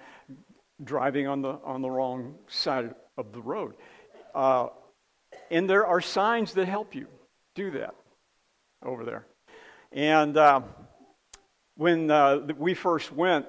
driving 0.82 1.26
on 1.26 1.42
the, 1.42 1.58
on 1.64 1.82
the 1.82 1.90
wrong 1.90 2.34
side 2.48 2.94
of 3.18 3.32
the 3.32 3.42
road. 3.42 3.74
Uh, 4.34 4.68
and 5.50 5.68
there 5.68 5.86
are 5.86 6.00
signs 6.00 6.54
that 6.54 6.66
help 6.66 6.94
you 6.94 7.06
do 7.54 7.72
that 7.72 7.94
over 8.84 9.04
there. 9.04 9.26
And 9.92 10.36
uh, 10.36 10.60
when 11.76 12.10
uh, 12.10 12.46
we 12.56 12.74
first 12.74 13.12
went, 13.12 13.46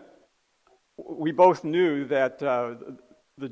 we 0.97 1.31
both 1.31 1.63
knew 1.63 2.05
that 2.05 2.41
uh, 2.41 2.75
the 3.37 3.51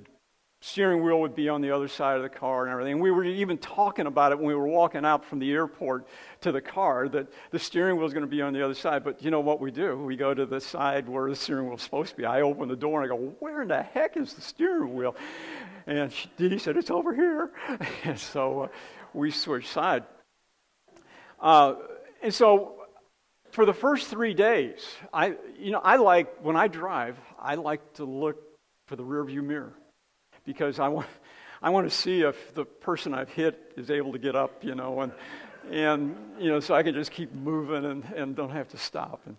steering 0.61 1.01
wheel 1.03 1.21
would 1.21 1.33
be 1.35 1.47
on 1.47 1.61
the 1.61 1.71
other 1.71 1.87
side 1.87 2.17
of 2.17 2.21
the 2.23 2.27
car 2.29 2.63
and 2.65 2.71
everything. 2.71 2.99
We 2.99 3.11
were 3.11 3.23
even 3.23 3.57
talking 3.57 4.07
about 4.07 4.31
it 4.33 4.35
when 4.37 4.47
we 4.47 4.55
were 4.55 4.67
walking 4.67 5.05
out 5.05 5.23
from 5.23 5.39
the 5.39 5.51
airport 5.53 6.07
to 6.41 6.51
the 6.51 6.59
car 6.59 7.07
that 7.09 7.27
the 7.51 7.59
steering 7.59 7.95
wheel 7.97 8.05
is 8.05 8.13
going 8.13 8.25
to 8.25 8.29
be 8.29 8.41
on 8.41 8.51
the 8.51 8.63
other 8.63 8.73
side. 8.73 9.03
But 9.03 9.23
you 9.23 9.31
know 9.31 9.39
what 9.39 9.61
we 9.61 9.71
do? 9.71 9.97
We 9.97 10.17
go 10.17 10.33
to 10.33 10.45
the 10.45 10.59
side 10.59 11.07
where 11.07 11.29
the 11.29 11.35
steering 11.35 11.65
wheel 11.67 11.75
is 11.75 11.81
supposed 11.81 12.11
to 12.11 12.15
be. 12.17 12.25
I 12.25 12.41
open 12.41 12.67
the 12.67 12.75
door 12.75 13.01
and 13.01 13.11
I 13.11 13.15
go, 13.15 13.33
Where 13.39 13.61
in 13.61 13.69
the 13.69 13.81
heck 13.81 14.17
is 14.17 14.33
the 14.33 14.41
steering 14.41 14.93
wheel? 14.95 15.15
And 15.87 16.11
she, 16.11 16.27
said, 16.57 16.75
It's 16.77 16.91
over 16.91 17.13
here. 17.15 17.51
And 18.03 18.19
so 18.19 18.61
uh, 18.63 18.67
we 19.13 19.31
switched 19.31 19.69
side. 19.69 20.03
Uh, 21.39 21.75
and 22.21 22.33
so 22.33 22.75
for 23.51 23.65
the 23.65 23.73
first 23.73 24.07
three 24.09 24.33
days, 24.33 24.85
I, 25.13 25.35
you 25.59 25.71
know, 25.71 25.79
I 25.79 25.97
like, 25.97 26.39
when 26.43 26.55
I 26.55 26.67
drive, 26.67 27.17
I 27.39 27.55
like 27.55 27.93
to 27.95 28.05
look 28.05 28.37
for 28.87 28.95
the 28.95 29.03
rearview 29.03 29.43
mirror 29.43 29.73
because 30.49 30.79
I 30.79 30.87
want, 30.87 31.05
I 31.61 31.69
want 31.69 31.87
to 31.87 31.95
see 31.95 32.21
if 32.23 32.55
the 32.55 32.65
person 32.65 33.13
I've 33.13 33.29
hit 33.29 33.71
is 33.77 33.91
able 33.91 34.11
to 34.13 34.17
get 34.17 34.35
up, 34.35 34.63
you 34.63 34.73
know, 34.73 35.01
and, 35.01 35.11
and 35.69 36.15
you 36.39 36.49
know, 36.49 36.59
so 36.59 36.73
I 36.73 36.81
can 36.81 36.95
just 36.95 37.11
keep 37.11 37.31
moving 37.35 37.85
and, 37.85 38.03
and 38.17 38.35
don't 38.35 38.49
have 38.49 38.67
to 38.69 38.77
stop. 38.77 39.21
And 39.27 39.37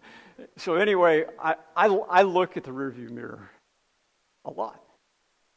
so 0.57 0.77
anyway, 0.77 1.25
I, 1.43 1.57
I, 1.75 1.87
I 1.89 2.23
look 2.23 2.57
at 2.57 2.63
the 2.63 2.71
rearview 2.71 3.11
mirror 3.11 3.51
a 4.45 4.53
lot. 4.53 4.81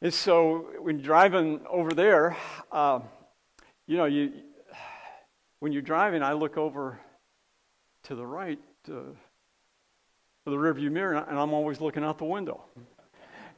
And 0.02 0.12
so 0.12 0.70
when 0.82 0.96
you're 0.98 1.06
driving 1.06 1.62
over 1.70 1.92
there, 1.92 2.36
uh, 2.72 3.02
you 3.86 3.98
know, 3.98 4.06
you, 4.06 4.32
when 5.60 5.72
you're 5.72 5.84
driving, 5.84 6.24
I 6.24 6.34
look 6.34 6.58
over 6.58 6.98
to 8.06 8.16
the 8.16 8.26
right, 8.26 8.58
uh, 8.92 9.02
the 10.46 10.52
rearview 10.52 10.92
mirror, 10.92 11.16
and 11.30 11.38
I'm 11.38 11.54
always 11.54 11.80
looking 11.80 12.04
out 12.04 12.18
the 12.18 12.26
window. 12.26 12.64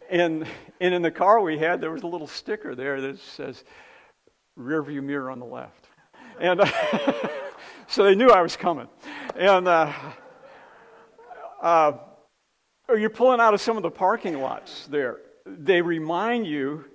And, 0.09 0.45
and 0.79 0.93
in 0.93 1.01
the 1.01 1.11
car 1.11 1.41
we 1.41 1.57
had, 1.57 1.81
there 1.81 1.91
was 1.91 2.03
a 2.03 2.07
little 2.07 2.27
sticker 2.27 2.75
there 2.75 3.01
that 3.01 3.19
says, 3.19 3.63
rear 4.55 4.81
view 4.83 5.01
mirror 5.01 5.31
on 5.31 5.39
the 5.39 5.45
left. 5.45 5.85
And 6.39 6.61
so 7.87 8.03
they 8.03 8.13
knew 8.15 8.29
I 8.29 8.41
was 8.41 8.55
coming. 8.55 8.87
And 9.35 9.67
uh, 9.67 9.91
uh, 11.61 11.93
oh, 12.89 12.95
you're 12.95 13.09
pulling 13.09 13.39
out 13.39 13.53
of 13.53 13.61
some 13.61 13.77
of 13.77 13.83
the 13.83 13.91
parking 13.91 14.39
lots 14.39 14.85
there. 14.87 15.17
They 15.45 15.81
remind 15.81 16.45
you 16.45 16.85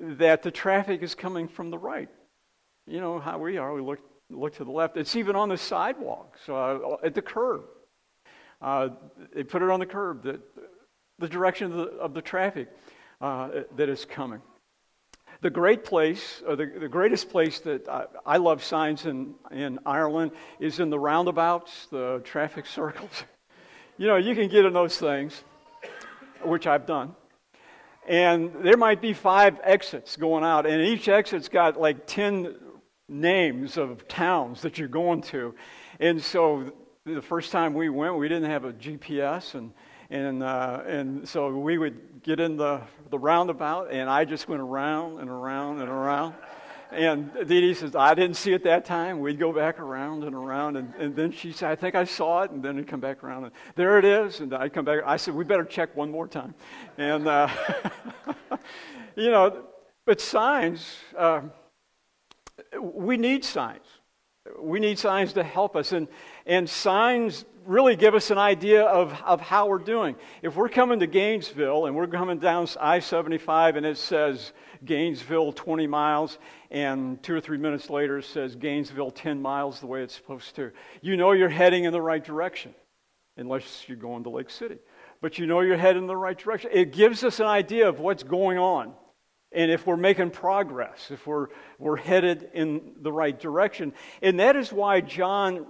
that 0.00 0.42
the 0.42 0.50
traffic 0.50 1.02
is 1.02 1.14
coming 1.14 1.48
from 1.48 1.70
the 1.70 1.78
right. 1.78 2.08
You 2.86 3.00
know 3.00 3.18
how 3.18 3.38
we 3.38 3.56
are. 3.58 3.72
We 3.74 3.80
look, 3.80 4.00
look 4.30 4.54
to 4.56 4.64
the 4.64 4.70
left. 4.72 4.96
It's 4.96 5.16
even 5.16 5.36
on 5.36 5.48
the 5.48 5.56
sidewalks, 5.56 6.40
uh, 6.48 6.96
at 7.04 7.14
the 7.14 7.22
curb. 7.22 7.62
Uh, 8.60 8.90
they 9.34 9.42
put 9.42 9.62
it 9.62 9.70
on 9.70 9.80
the 9.80 9.86
curb 9.86 10.22
that 10.24 10.40
the 11.22 11.28
direction 11.28 11.70
of 11.70 11.78
the, 11.78 11.84
of 11.98 12.14
the 12.14 12.20
traffic 12.20 12.68
uh, 13.20 13.48
that 13.76 13.88
is 13.88 14.04
coming. 14.04 14.42
The 15.40 15.50
great 15.50 15.84
place, 15.84 16.42
or 16.46 16.52
uh, 16.52 16.54
the, 16.56 16.66
the 16.80 16.88
greatest 16.88 17.30
place 17.30 17.60
that 17.60 17.88
I, 17.88 18.04
I 18.26 18.36
love 18.38 18.62
signs 18.62 19.06
in, 19.06 19.34
in 19.52 19.78
Ireland 19.86 20.32
is 20.60 20.80
in 20.80 20.90
the 20.90 20.98
roundabouts, 20.98 21.86
the 21.92 22.20
traffic 22.24 22.66
circles. 22.66 23.24
you 23.96 24.08
know, 24.08 24.16
you 24.16 24.34
can 24.34 24.48
get 24.48 24.64
in 24.64 24.72
those 24.72 24.98
things, 24.98 25.42
which 26.44 26.66
I've 26.66 26.86
done 26.86 27.14
and 28.08 28.52
there 28.64 28.76
might 28.76 29.00
be 29.00 29.12
five 29.12 29.60
exits 29.62 30.16
going 30.16 30.42
out, 30.42 30.66
and 30.66 30.82
each 30.82 31.06
exit's 31.08 31.48
got 31.48 31.80
like 31.80 32.04
10 32.08 32.56
names 33.08 33.76
of 33.76 34.08
towns 34.08 34.62
that 34.62 34.76
you're 34.76 34.88
going 34.88 35.22
to. 35.22 35.54
And 36.00 36.20
so 36.20 36.72
the 37.06 37.22
first 37.22 37.52
time 37.52 37.74
we 37.74 37.88
went, 37.90 38.16
we 38.18 38.26
didn't 38.28 38.50
have 38.50 38.64
a 38.64 38.72
GPS, 38.72 39.54
and 39.54 39.72
and, 40.12 40.42
uh, 40.42 40.82
and 40.86 41.26
so 41.26 41.48
we 41.56 41.78
would 41.78 42.22
get 42.22 42.38
in 42.38 42.58
the, 42.58 42.82
the 43.08 43.18
roundabout, 43.18 43.90
and 43.90 44.10
I 44.10 44.26
just 44.26 44.46
went 44.46 44.60
around 44.60 45.18
and 45.20 45.30
around 45.30 45.80
and 45.80 45.88
around. 45.88 46.34
And 46.90 47.32
Dee 47.34 47.62
Dee 47.62 47.72
says, 47.72 47.96
I 47.96 48.12
didn't 48.12 48.36
see 48.36 48.52
it 48.52 48.62
that 48.64 48.84
time. 48.84 49.20
We'd 49.20 49.38
go 49.38 49.54
back 49.54 49.80
around 49.80 50.24
and 50.24 50.34
around. 50.34 50.76
And, 50.76 50.94
and 50.96 51.16
then 51.16 51.32
she 51.32 51.50
said, 51.50 51.70
I 51.70 51.76
think 51.76 51.94
I 51.94 52.04
saw 52.04 52.42
it. 52.42 52.50
And 52.50 52.62
then 52.62 52.76
I'd 52.76 52.86
come 52.86 53.00
back 53.00 53.24
around. 53.24 53.44
And 53.44 53.52
there 53.74 53.98
it 53.98 54.04
is. 54.04 54.40
And 54.40 54.52
I'd 54.54 54.74
come 54.74 54.84
back. 54.84 54.98
I 55.06 55.16
said, 55.16 55.34
we 55.34 55.44
better 55.44 55.64
check 55.64 55.96
one 55.96 56.10
more 56.10 56.28
time. 56.28 56.54
And, 56.98 57.26
uh, 57.26 57.48
you 59.16 59.30
know, 59.30 59.62
but 60.04 60.20
signs, 60.20 60.94
uh, 61.16 61.40
we 62.78 63.16
need 63.16 63.46
signs. 63.46 63.86
We 64.60 64.78
need 64.78 64.98
signs 64.98 65.32
to 65.34 65.42
help 65.42 65.74
us. 65.74 65.92
And, 65.92 66.06
and 66.44 66.68
signs 66.68 67.46
really 67.66 67.96
give 67.96 68.14
us 68.14 68.30
an 68.30 68.38
idea 68.38 68.82
of, 68.82 69.12
of 69.24 69.40
how 69.40 69.66
we're 69.66 69.78
doing. 69.78 70.16
If 70.42 70.56
we're 70.56 70.68
coming 70.68 71.00
to 71.00 71.06
Gainesville 71.06 71.86
and 71.86 71.94
we're 71.94 72.06
coming 72.06 72.38
down 72.38 72.66
I 72.80 72.98
75 73.00 73.76
and 73.76 73.86
it 73.86 73.98
says 73.98 74.52
Gainesville 74.84 75.52
20 75.52 75.86
miles, 75.86 76.38
and 76.70 77.22
two 77.22 77.34
or 77.34 77.40
three 77.40 77.58
minutes 77.58 77.90
later 77.90 78.18
it 78.18 78.24
says 78.24 78.56
Gainesville 78.56 79.10
10 79.12 79.40
miles 79.40 79.80
the 79.80 79.86
way 79.86 80.02
it's 80.02 80.14
supposed 80.14 80.56
to, 80.56 80.72
you 81.00 81.16
know 81.16 81.32
you're 81.32 81.48
heading 81.48 81.84
in 81.84 81.92
the 81.92 82.00
right 82.00 82.24
direction, 82.24 82.74
unless 83.36 83.88
you're 83.88 83.96
going 83.98 84.24
to 84.24 84.30
Lake 84.30 84.50
City. 84.50 84.78
But 85.20 85.38
you 85.38 85.46
know 85.46 85.60
you're 85.60 85.76
heading 85.76 86.02
in 86.02 86.08
the 86.08 86.16
right 86.16 86.36
direction. 86.36 86.70
It 86.72 86.92
gives 86.92 87.22
us 87.22 87.38
an 87.40 87.46
idea 87.46 87.88
of 87.88 88.00
what's 88.00 88.22
going 88.22 88.58
on 88.58 88.94
and 89.54 89.70
if 89.70 89.86
we're 89.86 89.98
making 89.98 90.30
progress, 90.30 91.10
if 91.10 91.26
we're, 91.26 91.48
we're 91.78 91.96
headed 91.96 92.50
in 92.54 92.92
the 93.02 93.12
right 93.12 93.38
direction. 93.38 93.92
And 94.22 94.40
that 94.40 94.56
is 94.56 94.72
why 94.72 95.02
John 95.02 95.66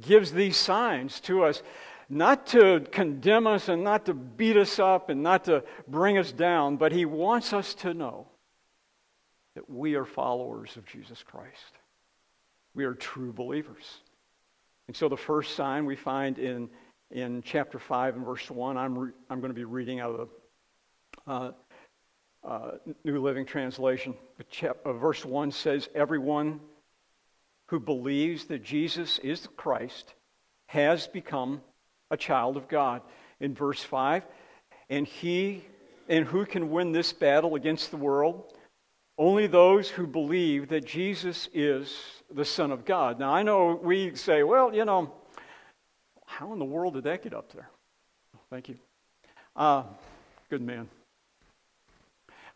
gives 0.00 0.32
these 0.32 0.56
signs 0.56 1.20
to 1.20 1.44
us, 1.44 1.62
not 2.08 2.46
to 2.48 2.80
condemn 2.92 3.46
us 3.46 3.68
and 3.68 3.82
not 3.82 4.06
to 4.06 4.14
beat 4.14 4.56
us 4.56 4.78
up 4.78 5.08
and 5.10 5.22
not 5.22 5.44
to 5.44 5.64
bring 5.88 6.18
us 6.18 6.32
down, 6.32 6.76
but 6.76 6.92
he 6.92 7.04
wants 7.04 7.52
us 7.52 7.74
to 7.74 7.94
know 7.94 8.26
that 9.54 9.68
we 9.68 9.94
are 9.94 10.04
followers 10.04 10.76
of 10.76 10.84
Jesus 10.86 11.22
Christ. 11.22 11.74
We 12.74 12.84
are 12.84 12.94
true 12.94 13.32
believers. 13.32 14.00
And 14.86 14.96
so 14.96 15.08
the 15.08 15.16
first 15.16 15.56
sign 15.56 15.86
we 15.86 15.96
find 15.96 16.38
in, 16.38 16.68
in 17.10 17.42
chapter 17.42 17.78
5 17.78 18.16
and 18.16 18.24
verse 18.24 18.50
1, 18.50 18.76
I'm, 18.76 18.98
re- 18.98 19.12
I'm 19.30 19.40
going 19.40 19.50
to 19.50 19.54
be 19.58 19.64
reading 19.64 19.98
out 20.00 20.10
of 20.10 20.28
the 21.26 21.32
uh, 21.32 21.52
uh, 22.48 22.70
New 23.02 23.20
Living 23.20 23.46
Translation. 23.46 24.14
Chap- 24.50 24.76
uh, 24.84 24.92
verse 24.92 25.24
1 25.24 25.50
says, 25.50 25.88
Everyone 25.94 26.60
who 27.68 27.80
believes 27.80 28.44
that 28.46 28.62
Jesus 28.62 29.18
is 29.20 29.42
the 29.42 29.48
Christ 29.48 30.14
has 30.68 31.06
become 31.06 31.60
a 32.10 32.16
child 32.16 32.56
of 32.56 32.68
God. 32.68 33.02
In 33.40 33.54
verse 33.54 33.82
5, 33.84 34.24
and 34.88 35.06
he 35.06 35.62
and 36.08 36.24
who 36.24 36.46
can 36.46 36.70
win 36.70 36.92
this 36.92 37.12
battle 37.12 37.54
against 37.56 37.90
the 37.90 37.96
world? 37.96 38.52
Only 39.18 39.46
those 39.48 39.88
who 39.88 40.06
believe 40.06 40.68
that 40.68 40.84
Jesus 40.86 41.48
is 41.52 41.92
the 42.32 42.44
Son 42.44 42.70
of 42.70 42.84
God. 42.84 43.18
Now, 43.18 43.32
I 43.34 43.42
know 43.42 43.78
we 43.82 44.14
say, 44.14 44.42
well, 44.44 44.72
you 44.74 44.84
know, 44.84 45.12
how 46.24 46.52
in 46.52 46.58
the 46.60 46.64
world 46.64 46.94
did 46.94 47.04
that 47.04 47.22
get 47.24 47.34
up 47.34 47.52
there? 47.52 47.68
Thank 48.50 48.68
you. 48.68 48.76
Uh, 49.56 49.82
good 50.48 50.62
man. 50.62 50.88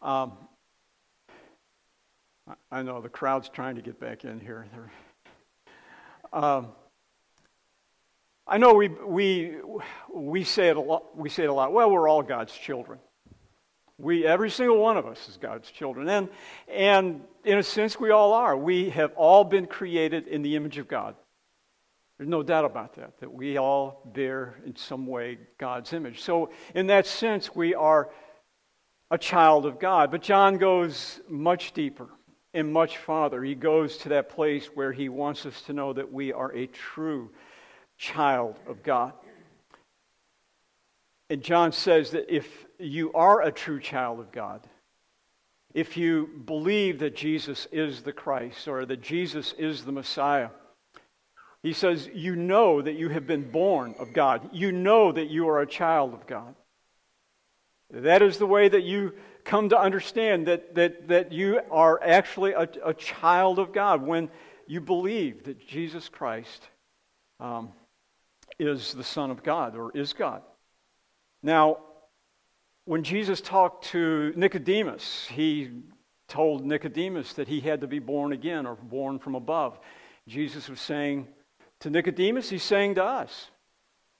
Um, 0.00 0.32
I 2.70 2.82
know 2.82 3.00
the 3.00 3.08
crowd's 3.08 3.48
trying 3.48 3.76
to 3.76 3.82
get 3.82 4.00
back 4.00 4.24
in 4.24 4.40
here. 4.40 4.66
Um, 6.32 6.68
I 8.46 8.58
know 8.58 8.74
we, 8.74 8.88
we, 8.88 9.56
we, 10.12 10.44
say 10.44 10.68
it 10.68 10.76
a 10.76 10.80
lot, 10.80 11.16
we 11.16 11.28
say 11.28 11.44
it 11.44 11.50
a 11.50 11.52
lot. 11.52 11.72
Well, 11.72 11.90
we're 11.90 12.08
all 12.08 12.22
God's 12.22 12.52
children. 12.52 12.98
We, 13.98 14.24
every 14.26 14.50
single 14.50 14.78
one 14.78 14.96
of 14.96 15.06
us 15.06 15.28
is 15.28 15.36
God's 15.36 15.70
children. 15.70 16.08
And, 16.08 16.28
and 16.68 17.20
in 17.44 17.58
a 17.58 17.62
sense, 17.62 18.00
we 18.00 18.10
all 18.10 18.32
are. 18.32 18.56
We 18.56 18.90
have 18.90 19.12
all 19.14 19.44
been 19.44 19.66
created 19.66 20.26
in 20.26 20.42
the 20.42 20.56
image 20.56 20.78
of 20.78 20.88
God. 20.88 21.14
There's 22.16 22.30
no 22.30 22.42
doubt 22.42 22.64
about 22.64 22.96
that, 22.96 23.18
that 23.20 23.32
we 23.32 23.56
all 23.56 24.02
bear 24.12 24.56
in 24.66 24.74
some 24.76 25.06
way 25.06 25.38
God's 25.58 25.92
image. 25.92 26.20
So, 26.22 26.50
in 26.74 26.86
that 26.88 27.06
sense, 27.06 27.54
we 27.54 27.74
are 27.74 28.10
a 29.10 29.18
child 29.18 29.64
of 29.64 29.78
God. 29.78 30.10
But 30.10 30.22
John 30.22 30.58
goes 30.58 31.20
much 31.28 31.72
deeper 31.72 32.08
and 32.54 32.72
much 32.72 32.98
farther. 32.98 33.42
He 33.42 33.54
goes 33.54 33.96
to 33.98 34.08
that 34.10 34.28
place 34.30 34.66
where 34.74 34.92
he 34.92 35.08
wants 35.08 35.46
us 35.46 35.60
to 35.62 35.72
know 35.72 35.92
that 35.92 36.12
we 36.12 36.32
are 36.32 36.50
a 36.52 36.66
true 36.66 37.30
child 37.98 38.58
of 38.66 38.82
God. 38.82 39.12
And 41.28 41.42
John 41.42 41.70
says 41.72 42.10
that 42.10 42.34
if 42.34 42.48
you 42.78 43.12
are 43.12 43.42
a 43.42 43.52
true 43.52 43.78
child 43.78 44.18
of 44.18 44.32
God, 44.32 44.60
if 45.74 45.96
you 45.96 46.26
believe 46.44 46.98
that 46.98 47.14
Jesus 47.14 47.68
is 47.70 48.02
the 48.02 48.12
Christ 48.12 48.66
or 48.66 48.84
that 48.84 49.00
Jesus 49.00 49.54
is 49.56 49.84
the 49.84 49.92
Messiah, 49.92 50.48
he 51.62 51.72
says, 51.72 52.08
you 52.12 52.34
know 52.34 52.82
that 52.82 52.94
you 52.94 53.10
have 53.10 53.28
been 53.28 53.48
born 53.48 53.94
of 54.00 54.12
God. 54.12 54.48
You 54.52 54.72
know 54.72 55.12
that 55.12 55.28
you 55.28 55.48
are 55.50 55.60
a 55.60 55.66
child 55.68 56.14
of 56.14 56.26
God. 56.26 56.56
That 57.92 58.22
is 58.22 58.38
the 58.38 58.46
way 58.46 58.68
that 58.68 58.82
you 58.82 59.12
come 59.44 59.68
to 59.70 59.78
understand 59.78 60.46
that, 60.46 60.74
that, 60.74 61.08
that 61.08 61.32
you 61.32 61.60
are 61.70 62.00
actually 62.02 62.52
a, 62.52 62.68
a 62.84 62.94
child 62.94 63.58
of 63.58 63.72
God 63.72 64.02
when 64.02 64.30
you 64.66 64.80
believe 64.80 65.44
that 65.44 65.66
Jesus 65.66 66.08
Christ 66.08 66.68
um, 67.38 67.70
is 68.58 68.92
the 68.92 69.04
Son 69.04 69.30
of 69.30 69.42
God 69.42 69.76
or 69.76 69.90
is 69.96 70.12
God. 70.12 70.42
Now, 71.42 71.78
when 72.84 73.02
Jesus 73.02 73.40
talked 73.40 73.86
to 73.86 74.32
Nicodemus, 74.36 75.26
he 75.30 75.70
told 76.28 76.64
Nicodemus 76.64 77.32
that 77.34 77.48
he 77.48 77.60
had 77.60 77.80
to 77.80 77.86
be 77.86 77.98
born 77.98 78.32
again 78.32 78.66
or 78.66 78.76
born 78.76 79.18
from 79.18 79.34
above. 79.34 79.78
Jesus 80.28 80.68
was 80.68 80.80
saying 80.80 81.26
to 81.80 81.90
Nicodemus, 81.90 82.50
he's 82.50 82.62
saying 82.62 82.94
to 82.96 83.04
us, 83.04 83.50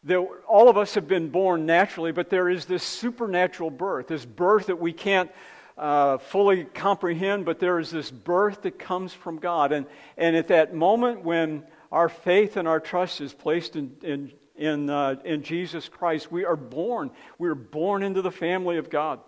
that 0.05 0.19
all 0.49 0.69
of 0.69 0.77
us 0.79 0.95
have 0.95 1.07
been 1.07 1.29
born 1.29 1.67
naturally, 1.67 2.13
but 2.13 2.31
there 2.31 2.49
is 2.49 2.65
this 2.65 2.83
supernatural 2.83 3.71
birth, 3.71 4.09
this 4.09 4.25
birth 4.25 4.67
that 4.67 4.81
we 4.81 4.93
can't 4.93 5.31
uh, 5.77 6.19
fully 6.19 6.65
comprehend, 6.65 7.45
but 7.45 7.59
there 7.59 7.79
is 7.79 7.91
this 7.91 8.11
birth 8.11 8.63
that 8.63 8.79
comes 8.79 9.13
from 9.13 9.39
God. 9.39 9.73
And, 9.73 9.87
and 10.17 10.37
at 10.37 10.49
that 10.49 10.75
moment 10.75 11.23
when 11.23 11.65
our 11.93 12.09
faith 12.09 12.57
and 12.57 12.67
our 12.67 12.81
trust 12.81 13.21
is 13.21 13.35
placed 13.35 13.77
in, 13.77 13.95
in, 14.03 14.33
in, 14.57 14.89
uh, 14.91 15.17
in 15.25 15.43
Jesus 15.43 15.89
Christ, 15.89 16.33
we 16.33 16.45
are 16.45 16.57
born. 16.57 17.11
We 17.39 17.49
are 17.49 17.55
born 17.55 18.03
into 18.03 18.23
the 18.23 18.31
family 18.31 18.79
of 18.79 18.89
God. 18.89 19.21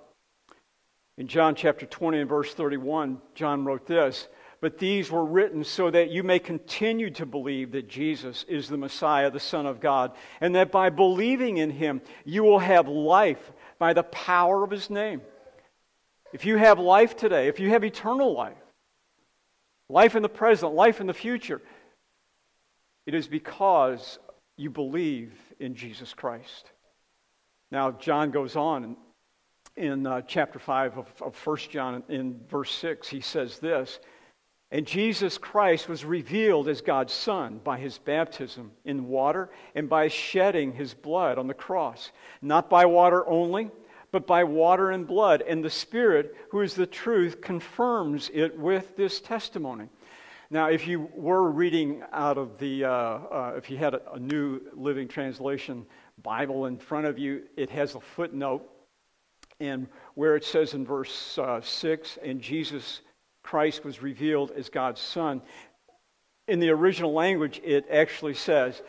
In 1.19 1.29
John 1.29 1.55
chapter 1.55 1.85
20 1.85 2.21
and 2.21 2.29
verse 2.29 2.55
31, 2.55 3.21
John 3.35 3.65
wrote 3.67 3.87
this 3.87 4.27
but 4.63 4.79
these 4.79 5.11
were 5.11 5.25
written 5.25 5.65
so 5.65 5.91
that 5.91 6.11
you 6.13 6.23
may 6.23 6.39
continue 6.39 7.11
to 7.15 7.27
believe 7.27 7.73
that 7.73 7.89
Jesus 7.89 8.45
is 8.49 8.69
the 8.69 8.77
Messiah, 8.77 9.29
the 9.29 9.41
Son 9.41 9.67
of 9.67 9.81
God, 9.81 10.13
and 10.41 10.55
that 10.55 10.71
by 10.71 10.89
believing 10.89 11.57
in 11.57 11.69
him, 11.69 12.01
you 12.25 12.45
will 12.45 12.61
have 12.61 12.87
life 12.87 13.53
by 13.81 13.93
the 13.93 14.05
power 14.05 14.63
of 14.63 14.71
his 14.71 14.89
name. 14.89 15.21
If 16.33 16.45
you 16.47 16.57
have 16.59 16.79
life 16.79 17.17
today, 17.17 17.49
if 17.49 17.59
you 17.59 17.71
have 17.71 17.83
eternal 17.85 18.33
life, 18.35 18.57
life 19.89 20.15
in 20.15 20.23
the 20.23 20.29
present, 20.29 20.75
life 20.75 21.01
in 21.01 21.09
the 21.09 21.13
future, 21.13 21.61
it 23.05 23.15
is 23.15 23.27
because 23.27 24.21
you 24.57 24.71
believe 24.71 25.33
in 25.59 25.75
Jesus 25.75 26.15
Christ. 26.15 26.71
Now, 27.73 27.91
John 27.91 28.31
goes 28.31 28.55
on 28.55 28.97
in, 29.77 30.07
uh, 30.07 30.21
chapter 30.23 30.61
5 30.61 30.99
of, 30.99 31.07
of 31.21 31.47
1 31.47 31.57
John, 31.73 32.05
in 32.09 32.39
verse 32.49 32.73
6, 32.77 33.09
he 33.09 33.21
says 33.21 33.59
this 33.59 33.99
and 34.73 34.87
Jesus 34.87 35.37
Christ 35.37 35.87
was 35.87 36.03
revealed 36.03 36.67
as 36.67 36.81
God's 36.81 37.13
Son 37.13 37.61
by 37.63 37.77
his 37.79 37.99
baptism 37.99 38.73
in 38.87 39.07
water 39.07 39.51
and 39.75 39.87
by 39.87 40.09
shedding 40.09 40.73
his 40.73 40.95
blood 40.95 41.37
on 41.37 41.47
the 41.47 41.53
cross, 41.53 42.11
not 42.41 42.71
by 42.71 42.87
water 42.87 43.25
only, 43.27 43.71
but 44.13 44.27
by 44.27 44.45
water 44.45 44.91
and 44.91 45.07
blood. 45.07 45.43
And 45.43 45.63
the 45.63 45.69
Spirit, 45.69 46.35
who 46.51 46.63
is 46.63 46.73
the 46.75 46.87
truth, 46.87 47.43
confirms 47.43 48.31
it 48.33 48.59
with 48.59 48.97
this 48.97 49.21
testimony. 49.21 49.91
Now, 50.49 50.71
if 50.71 50.87
you 50.87 51.11
were 51.15 51.51
reading 51.51 52.03
out 52.11 52.39
of 52.39 52.57
the, 52.57 52.85
uh, 52.85 52.89
uh, 52.91 53.55
if 53.59 53.69
you 53.71 53.77
had 53.77 53.93
a, 53.93 54.13
a 54.13 54.19
New 54.19 54.63
Living 54.73 55.07
Translation 55.07 55.85
Bible 56.23 56.65
in 56.65 56.79
front 56.79 57.05
of 57.05 57.19
you, 57.19 57.43
it 57.59 57.69
has 57.71 57.95
a 57.95 58.01
footnote, 58.01 58.67
and 59.61 59.87
where 60.15 60.35
it 60.35 60.45
says 60.47 60.73
in 60.73 60.87
verse 60.87 61.37
uh, 61.39 61.61
6, 61.61 62.19
and 62.25 62.41
Jesus 62.41 63.03
Christ 63.43 63.85
was 63.85 64.03
revealed 64.03 64.51
as 64.53 64.69
God's 64.69 65.01
Son. 65.01 65.43
In 66.49 66.61
the 66.61 66.71
original 66.71 67.13
language, 67.13 67.61
it 67.65 67.87
actually 67.91 68.35
says, 68.35 68.83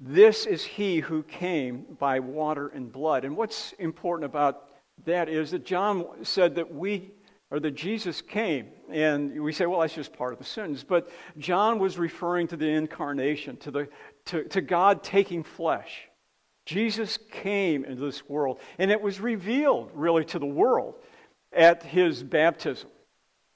This 0.00 0.46
is 0.46 0.64
he 0.64 0.98
who 1.00 1.22
came 1.22 1.84
by 1.98 2.20
water 2.20 2.68
and 2.68 2.90
blood. 2.90 3.24
And 3.24 3.36
what's 3.36 3.72
important 3.78 4.24
about 4.26 4.68
that 5.04 5.28
is 5.28 5.50
that 5.50 5.64
John 5.64 6.06
said 6.22 6.54
that 6.56 6.74
we 6.74 7.12
or 7.50 7.60
that 7.60 7.72
Jesus 7.72 8.20
came. 8.22 8.66
And 8.90 9.40
we 9.42 9.52
say, 9.52 9.66
well, 9.66 9.80
that's 9.80 9.94
just 9.94 10.12
part 10.12 10.32
of 10.32 10.38
the 10.38 10.44
sentence. 10.44 10.82
But 10.82 11.08
John 11.38 11.78
was 11.78 11.98
referring 11.98 12.48
to 12.48 12.56
the 12.56 12.66
incarnation, 12.68 13.58
to, 13.58 13.70
the, 13.70 13.88
to, 14.26 14.44
to 14.44 14.60
God 14.60 15.02
taking 15.04 15.44
flesh. 15.44 16.08
Jesus 16.66 17.18
came 17.30 17.84
into 17.84 18.04
this 18.04 18.26
world, 18.28 18.58
and 18.78 18.90
it 18.90 19.00
was 19.00 19.20
revealed 19.20 19.90
really 19.94 20.24
to 20.26 20.38
the 20.38 20.46
world 20.46 20.94
at 21.52 21.82
his 21.84 22.22
baptism. 22.24 22.88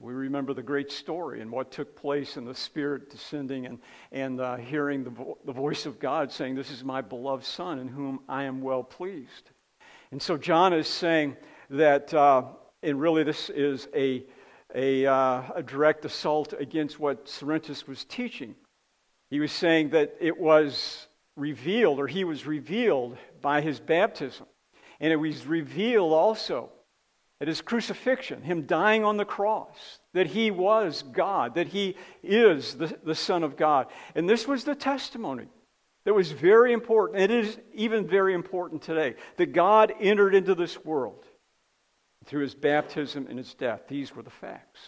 We 0.00 0.12
remember 0.12 0.54
the 0.54 0.62
great 0.62 0.92
story 0.92 1.40
and 1.40 1.50
what 1.50 1.72
took 1.72 1.96
place 1.96 2.36
in 2.36 2.44
the 2.44 2.54
Spirit 2.54 3.10
descending 3.10 3.66
and, 3.66 3.80
and 4.12 4.40
uh, 4.40 4.54
hearing 4.54 5.02
the, 5.02 5.10
vo- 5.10 5.38
the 5.44 5.52
voice 5.52 5.86
of 5.86 5.98
God 5.98 6.30
saying, 6.30 6.54
This 6.54 6.70
is 6.70 6.84
my 6.84 7.00
beloved 7.00 7.44
Son 7.44 7.80
in 7.80 7.88
whom 7.88 8.20
I 8.28 8.44
am 8.44 8.60
well 8.62 8.84
pleased. 8.84 9.50
And 10.12 10.22
so 10.22 10.36
John 10.36 10.72
is 10.72 10.86
saying 10.86 11.36
that, 11.70 12.14
uh, 12.14 12.44
and 12.80 13.00
really 13.00 13.24
this 13.24 13.50
is 13.50 13.88
a, 13.92 14.22
a, 14.72 15.04
uh, 15.04 15.42
a 15.56 15.62
direct 15.64 16.04
assault 16.04 16.54
against 16.56 17.00
what 17.00 17.26
Cerinthus 17.26 17.88
was 17.88 18.04
teaching. 18.04 18.54
He 19.30 19.40
was 19.40 19.50
saying 19.50 19.90
that 19.90 20.14
it 20.20 20.38
was 20.38 21.08
revealed, 21.36 21.98
or 21.98 22.06
he 22.06 22.22
was 22.22 22.46
revealed 22.46 23.16
by 23.42 23.62
his 23.62 23.80
baptism. 23.80 24.46
And 25.00 25.12
it 25.12 25.16
was 25.16 25.44
revealed 25.44 26.12
also 26.12 26.70
at 27.40 27.48
his 27.48 27.60
crucifixion, 27.60 28.42
him 28.42 28.62
dying 28.66 29.04
on 29.04 29.16
the 29.16 29.24
cross, 29.24 29.98
that 30.12 30.26
he 30.26 30.50
was 30.50 31.02
God, 31.12 31.54
that 31.54 31.68
he 31.68 31.94
is 32.22 32.74
the, 32.76 32.96
the 33.04 33.14
Son 33.14 33.44
of 33.44 33.56
God. 33.56 33.86
And 34.14 34.28
this 34.28 34.46
was 34.46 34.64
the 34.64 34.74
testimony 34.74 35.46
that 36.04 36.14
was 36.14 36.32
very 36.32 36.72
important. 36.72 37.20
It 37.20 37.30
is 37.30 37.58
even 37.74 38.06
very 38.06 38.34
important 38.34 38.82
today 38.82 39.14
that 39.36 39.52
God 39.52 39.92
entered 40.00 40.34
into 40.34 40.54
this 40.54 40.84
world 40.84 41.24
through 42.24 42.42
his 42.42 42.54
baptism 42.54 43.26
and 43.28 43.38
his 43.38 43.54
death. 43.54 43.82
These 43.88 44.16
were 44.16 44.22
the 44.22 44.30
facts. 44.30 44.80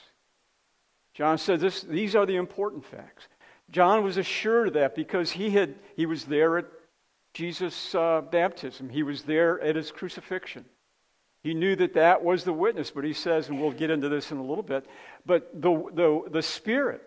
John 1.15 1.39
said, 1.39 1.61
this, 1.61 1.83
These 1.83 2.17
are 2.17 2.27
the 2.27 2.37
important 2.37 2.85
facts. 2.85 3.29
John 3.71 4.03
was 4.03 4.17
assured 4.17 4.69
of 4.69 4.75
that 4.75 4.97
because 4.97 5.31
he, 5.31 5.51
had, 5.51 5.77
he 5.95 6.05
was 6.07 6.25
there 6.25 6.59
at 6.59 6.67
Jesus' 7.33 7.95
uh, 7.95 8.23
baptism, 8.23 8.89
he 8.89 9.05
was 9.05 9.23
there 9.23 9.61
at 9.61 9.77
his 9.77 9.93
crucifixion. 9.93 10.65
He 11.43 11.55
knew 11.55 11.75
that 11.77 11.95
that 11.95 12.23
was 12.23 12.45
the 12.45 12.53
witness, 12.53 12.91
but 12.91 13.05
he 13.05 13.15
says, 13.15 13.49
and 13.49 13.61
we'll 13.61 13.71
get 13.73 13.91
into 13.91 14.09
this 14.09 14.31
in 14.31 14.37
a 14.39 14.45
little 14.45 14.63
bit, 14.65 14.87
but 15.25 15.49
the, 15.61 15.71
the, 15.95 16.23
the 16.31 16.43
Spirit 16.43 17.03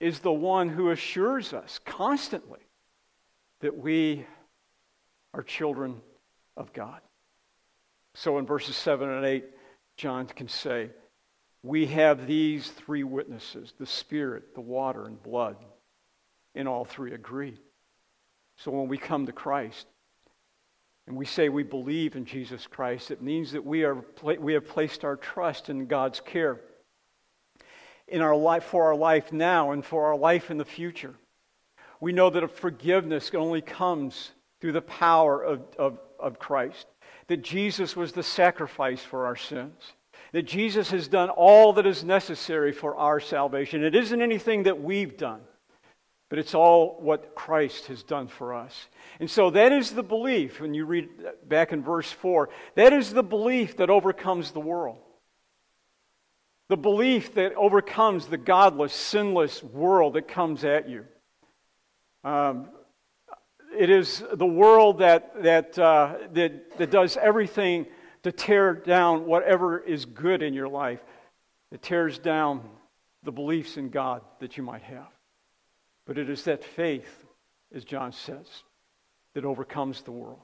is 0.00 0.18
the 0.20 0.32
one 0.32 0.68
who 0.68 0.90
assures 0.90 1.52
us 1.52 1.78
constantly 1.84 2.58
that 3.60 3.76
we 3.78 4.26
are 5.32 5.42
children 5.42 6.00
of 6.56 6.72
God. 6.72 7.00
So 8.14 8.38
in 8.38 8.46
verses 8.46 8.76
7 8.76 9.08
and 9.08 9.24
8, 9.24 9.44
John 9.96 10.26
can 10.26 10.48
say, 10.48 10.90
We 11.62 11.86
have 11.86 12.26
these 12.26 12.68
three 12.70 13.04
witnesses 13.04 13.72
the 13.78 13.86
Spirit, 13.86 14.54
the 14.54 14.60
water, 14.60 15.04
and 15.06 15.22
blood, 15.22 15.56
and 16.56 16.66
all 16.66 16.84
three 16.84 17.12
agree. 17.14 17.58
So 18.56 18.72
when 18.72 18.88
we 18.88 18.98
come 18.98 19.26
to 19.26 19.32
Christ, 19.32 19.86
and 21.06 21.16
we 21.16 21.24
say 21.24 21.48
we 21.48 21.62
believe 21.62 22.16
in 22.16 22.24
Jesus 22.24 22.66
Christ, 22.66 23.10
it 23.12 23.22
means 23.22 23.52
that 23.52 23.64
we, 23.64 23.84
are, 23.84 24.04
we 24.38 24.54
have 24.54 24.66
placed 24.66 25.04
our 25.04 25.16
trust 25.16 25.68
in 25.70 25.86
God's 25.86 26.20
care 26.20 26.60
in 28.08 28.20
our 28.20 28.36
life, 28.36 28.64
for 28.64 28.86
our 28.86 28.94
life 28.96 29.32
now 29.32 29.70
and 29.72 29.84
for 29.84 30.06
our 30.06 30.16
life 30.16 30.50
in 30.50 30.58
the 30.58 30.64
future. 30.64 31.14
We 32.00 32.12
know 32.12 32.30
that 32.30 32.56
forgiveness 32.56 33.30
only 33.34 33.62
comes 33.62 34.32
through 34.60 34.72
the 34.72 34.82
power 34.82 35.42
of, 35.42 35.62
of, 35.78 35.98
of 36.18 36.38
Christ, 36.38 36.86
that 37.28 37.42
Jesus 37.42 37.94
was 37.96 38.12
the 38.12 38.22
sacrifice 38.22 39.00
for 39.02 39.26
our 39.26 39.36
sins, 39.36 39.94
that 40.32 40.42
Jesus 40.42 40.90
has 40.90 41.08
done 41.08 41.30
all 41.30 41.72
that 41.74 41.86
is 41.86 42.02
necessary 42.04 42.72
for 42.72 42.96
our 42.96 43.20
salvation. 43.20 43.84
It 43.84 43.94
isn't 43.94 44.22
anything 44.22 44.64
that 44.64 44.82
we've 44.82 45.16
done. 45.16 45.40
But 46.28 46.38
it's 46.40 46.54
all 46.54 46.98
what 47.00 47.34
Christ 47.34 47.86
has 47.86 48.02
done 48.02 48.26
for 48.26 48.52
us. 48.52 48.86
And 49.20 49.30
so 49.30 49.50
that 49.50 49.70
is 49.72 49.92
the 49.92 50.02
belief, 50.02 50.60
when 50.60 50.74
you 50.74 50.84
read 50.84 51.08
back 51.46 51.72
in 51.72 51.82
verse 51.82 52.10
4, 52.10 52.48
that 52.74 52.92
is 52.92 53.12
the 53.12 53.22
belief 53.22 53.76
that 53.76 53.90
overcomes 53.90 54.50
the 54.50 54.60
world. 54.60 54.98
The 56.68 56.76
belief 56.76 57.34
that 57.34 57.54
overcomes 57.54 58.26
the 58.26 58.38
godless, 58.38 58.92
sinless 58.92 59.62
world 59.62 60.14
that 60.14 60.26
comes 60.26 60.64
at 60.64 60.88
you. 60.88 61.04
Um, 62.24 62.70
it 63.78 63.88
is 63.88 64.24
the 64.32 64.46
world 64.46 64.98
that, 64.98 65.40
that, 65.44 65.78
uh, 65.78 66.16
that, 66.32 66.76
that 66.78 66.90
does 66.90 67.16
everything 67.16 67.86
to 68.24 68.32
tear 68.32 68.74
down 68.74 69.26
whatever 69.26 69.78
is 69.78 70.06
good 70.06 70.42
in 70.42 70.54
your 70.54 70.66
life, 70.66 70.98
it 71.70 71.80
tears 71.82 72.18
down 72.18 72.68
the 73.22 73.30
beliefs 73.30 73.76
in 73.76 73.90
God 73.90 74.22
that 74.40 74.56
you 74.56 74.64
might 74.64 74.82
have. 74.82 75.06
But 76.06 76.16
it 76.18 76.30
is 76.30 76.44
that 76.44 76.64
faith, 76.64 77.24
as 77.74 77.84
John 77.84 78.12
says, 78.12 78.46
that 79.34 79.44
overcomes 79.44 80.02
the 80.02 80.12
world. 80.12 80.40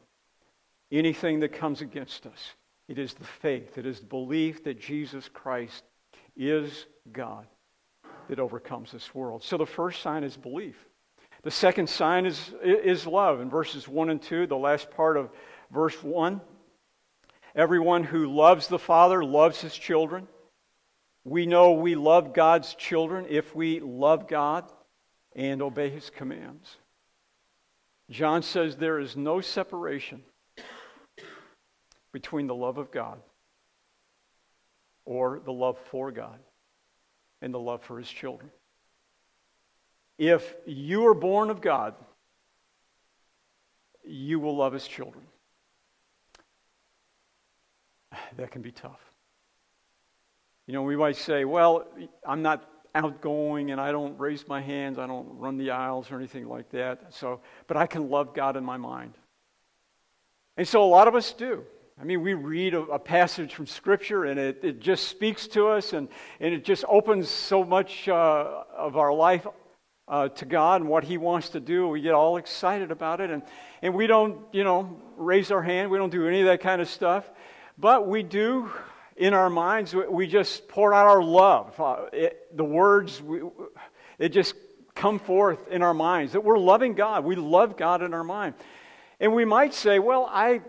Anything 0.90 1.40
that 1.40 1.53
comes 1.53 1.81
against 1.81 2.27
us, 2.27 2.53
it 2.88 2.98
is 2.98 3.14
the 3.14 3.25
faith, 3.25 3.79
it 3.79 3.87
is 3.87 4.01
the 4.01 4.07
belief 4.07 4.64
that 4.64 4.79
Jesus 4.81 5.29
Christ 5.33 5.85
is 6.37 6.87
God 7.12 7.46
that 8.29 8.40
overcomes 8.40 8.92
this 8.92 9.14
world. 9.14 9.42
So 9.42 9.57
the 9.57 9.66
first 9.66 10.03
sign 10.03 10.25
is 10.25 10.37
belief. 10.37 10.77
The 11.42 11.51
second 11.51 11.88
sign 11.88 12.27
is, 12.27 12.53
is 12.62 13.07
love. 13.07 13.40
In 13.40 13.48
verses 13.51 13.88
1 13.88 14.11
and 14.11 14.20
2, 14.22 14.46
the 14.46 14.57
last 14.57 14.90
part 14.90 15.16
of 15.16 15.31
verse 15.72 16.01
1, 16.03 16.40
everyone 17.55 18.05
who 18.05 18.27
loves 18.33 18.68
the 18.68 18.79
Father 18.79 19.25
loves 19.25 19.61
his 19.61 19.75
children. 19.77 20.27
We 21.25 21.46
know 21.46 21.72
we 21.72 21.94
love 21.94 22.33
God's 22.35 22.75
children 22.75 23.27
if 23.29 23.55
we 23.57 23.81
love 23.81 24.29
God 24.29 24.64
and 25.34 25.62
obey 25.62 25.90
his 25.90 26.10
commands. 26.10 26.76
John 28.10 28.42
says 28.42 28.76
there 28.76 28.98
is 28.98 29.16
no 29.16 29.40
separation 29.40 30.22
between 32.12 32.46
the 32.46 32.54
love 32.54 32.78
of 32.78 32.90
God 32.90 33.20
or 35.04 35.40
the 35.44 35.52
love 35.52 35.78
for 35.90 36.10
God 36.12 36.38
and 37.40 37.54
the 37.54 37.58
love 37.60 37.82
for 37.82 37.98
his 37.98 38.08
children. 38.08 38.50
If 40.18 40.54
you 40.66 41.06
are 41.06 41.14
born 41.14 41.50
of 41.50 41.60
God, 41.60 41.94
you 44.04 44.38
will 44.40 44.56
love 44.56 44.72
his 44.74 44.86
children. 44.86 45.24
That 48.36 48.50
can 48.50 48.62
be 48.62 48.72
tough. 48.72 49.00
You 50.66 50.74
know, 50.74 50.82
we 50.82 50.96
might 50.96 51.16
say, 51.16 51.44
well, 51.44 51.84
I'm 52.26 52.42
not 52.42 52.64
outgoing 52.94 53.70
and 53.70 53.81
I 53.81 53.90
don't 53.92 54.18
raise 54.18 54.46
my 54.46 54.61
hands, 54.61 54.98
I 54.98 55.07
don't 55.07 55.28
run 55.38 55.57
the 55.59 55.70
aisles 55.70 56.11
or 56.11 56.16
anything 56.16 56.48
like 56.48 56.70
that. 56.70 57.14
So, 57.14 57.40
but 57.66 57.76
I 57.76 57.87
can 57.87 58.11
love 58.11 58.35
God 58.35 58.57
in 58.57 58.64
my 58.64 58.76
mind. 58.76 59.14
And 60.57 60.68
so 60.68 60.83
a 60.85 60.88
lot 60.88 61.09
of 61.09 61.14
us 61.14 61.33
do. 61.33 61.64
I 62.00 62.05
mean, 62.05 62.22
we 62.22 62.35
read 62.35 62.74
a, 62.74 62.81
a 62.83 62.98
passage 62.98 63.55
from 63.55 63.66
Scripture 63.66 64.24
and 64.24 64.38
it, 64.38 64.61
it 64.62 64.81
just 64.81 65.09
speaks 65.09 65.46
to 65.48 65.68
us 65.68 65.92
and, 65.92 66.09
and 66.40 66.52
it 66.55 66.64
just 66.64 66.85
opens 66.88 67.28
so 67.28 67.64
much 67.64 68.09
uh, 68.09 68.62
of 68.76 68.96
our 68.96 69.12
life 69.12 69.46
uh, 70.09 70.28
to 70.28 70.44
God 70.44 70.83
and 70.83 70.90
what 70.90 71.05
He 71.05 71.16
wants 71.16 71.50
to 71.50 71.61
do. 71.61 71.88
We 71.88 72.02
get 72.02 72.12
all 72.12 72.37
excited 72.37 72.90
about 72.90 73.20
it 73.20 73.31
and, 73.31 73.42
and 73.83 73.94
we 73.94 74.07
don't, 74.07 74.38
you 74.52 74.64
know, 74.64 75.00
raise 75.16 75.50
our 75.50 75.62
hand. 75.62 75.90
We 75.90 75.96
don't 75.98 76.11
do 76.11 76.26
any 76.28 76.40
of 76.40 76.46
that 76.46 76.61
kind 76.61 76.81
of 76.83 76.88
stuff. 76.88 77.31
But 77.78 78.07
we 78.07 78.22
do 78.22 78.70
in 79.16 79.35
our 79.35 79.51
minds, 79.51 79.94
we 79.94 80.27
just 80.27 80.68
pour 80.68 80.94
out 80.94 81.07
our 81.07 81.22
love. 81.22 81.79
Uh, 81.79 82.07
it, 82.12 82.57
the 82.57 82.64
words, 82.64 83.20
we, 83.22 83.40
it 84.18 84.31
just 84.31 84.55
come 84.94 85.18
forth 85.18 85.68
in 85.68 85.83
our 85.83 85.94
minds 85.94 86.33
that 86.33 86.42
we're 86.44 86.59
loving 86.59 86.94
God. 86.94 87.25
We 87.25 87.37
love 87.37 87.77
God 87.77 88.03
in 88.03 88.14
our 88.14 88.25
mind. 88.25 88.55
And 89.20 89.35
we 89.35 89.44
might 89.44 89.75
say, 89.75 89.98
well, 89.98 90.27
I, 90.31 90.62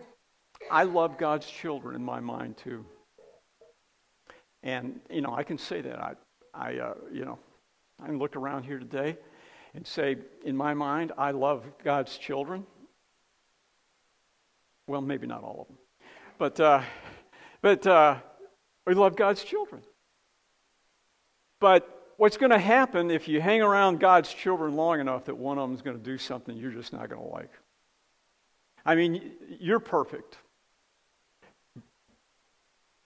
I 0.70 0.84
love 0.84 1.18
God's 1.18 1.48
children 1.48 1.96
in 1.96 2.04
my 2.04 2.20
mind 2.20 2.58
too. 2.58 2.86
And, 4.62 5.00
you 5.10 5.22
know, 5.22 5.34
I 5.34 5.44
can 5.44 5.58
say 5.58 5.82
that. 5.82 6.00
I, 6.00 6.14
I 6.54 6.78
uh, 6.78 6.94
you 7.12 7.26
know, 7.26 7.38
I 8.02 8.06
can 8.08 8.18
look 8.20 8.36
around 8.36 8.64
here 8.64 8.80
today 8.80 9.18
and 9.74 9.86
say, 9.86 10.18
in 10.46 10.56
my 10.56 10.74
mind, 10.74 11.12
I 11.18 11.32
love 11.32 11.66
God's 11.84 12.18
children. 12.18 12.66
Well, 14.88 15.02
maybe 15.02 15.28
not 15.28 15.44
all 15.44 15.62
of 15.62 15.68
them. 15.68 15.78
But, 16.38 16.60
uh, 16.60 16.82
but, 17.62 17.88
uh, 17.88 18.18
we 18.86 18.94
love 18.94 19.16
God's 19.16 19.44
children. 19.44 19.82
But 21.60 22.12
what's 22.18 22.38
going 22.38 22.50
to 22.50 22.60
happen 22.60 23.12
if 23.12 23.28
you 23.28 23.40
hang 23.40 23.62
around 23.62 24.00
God's 24.00 24.34
children 24.34 24.76
long 24.76 25.00
enough 25.00 25.26
that 25.26 25.38
one 25.38 25.58
of 25.58 25.68
them 25.68 25.76
is 25.76 25.82
going 25.82 25.98
to 25.98 26.04
do 26.04 26.18
something 26.18 26.58
you're 26.58 26.72
just 26.72 26.92
not 26.92 27.10
going 27.10 27.22
to 27.22 27.28
like? 27.30 27.52
I 28.86 28.96
mean, 28.96 29.32
you're 29.60 29.80
perfect. 29.80 30.38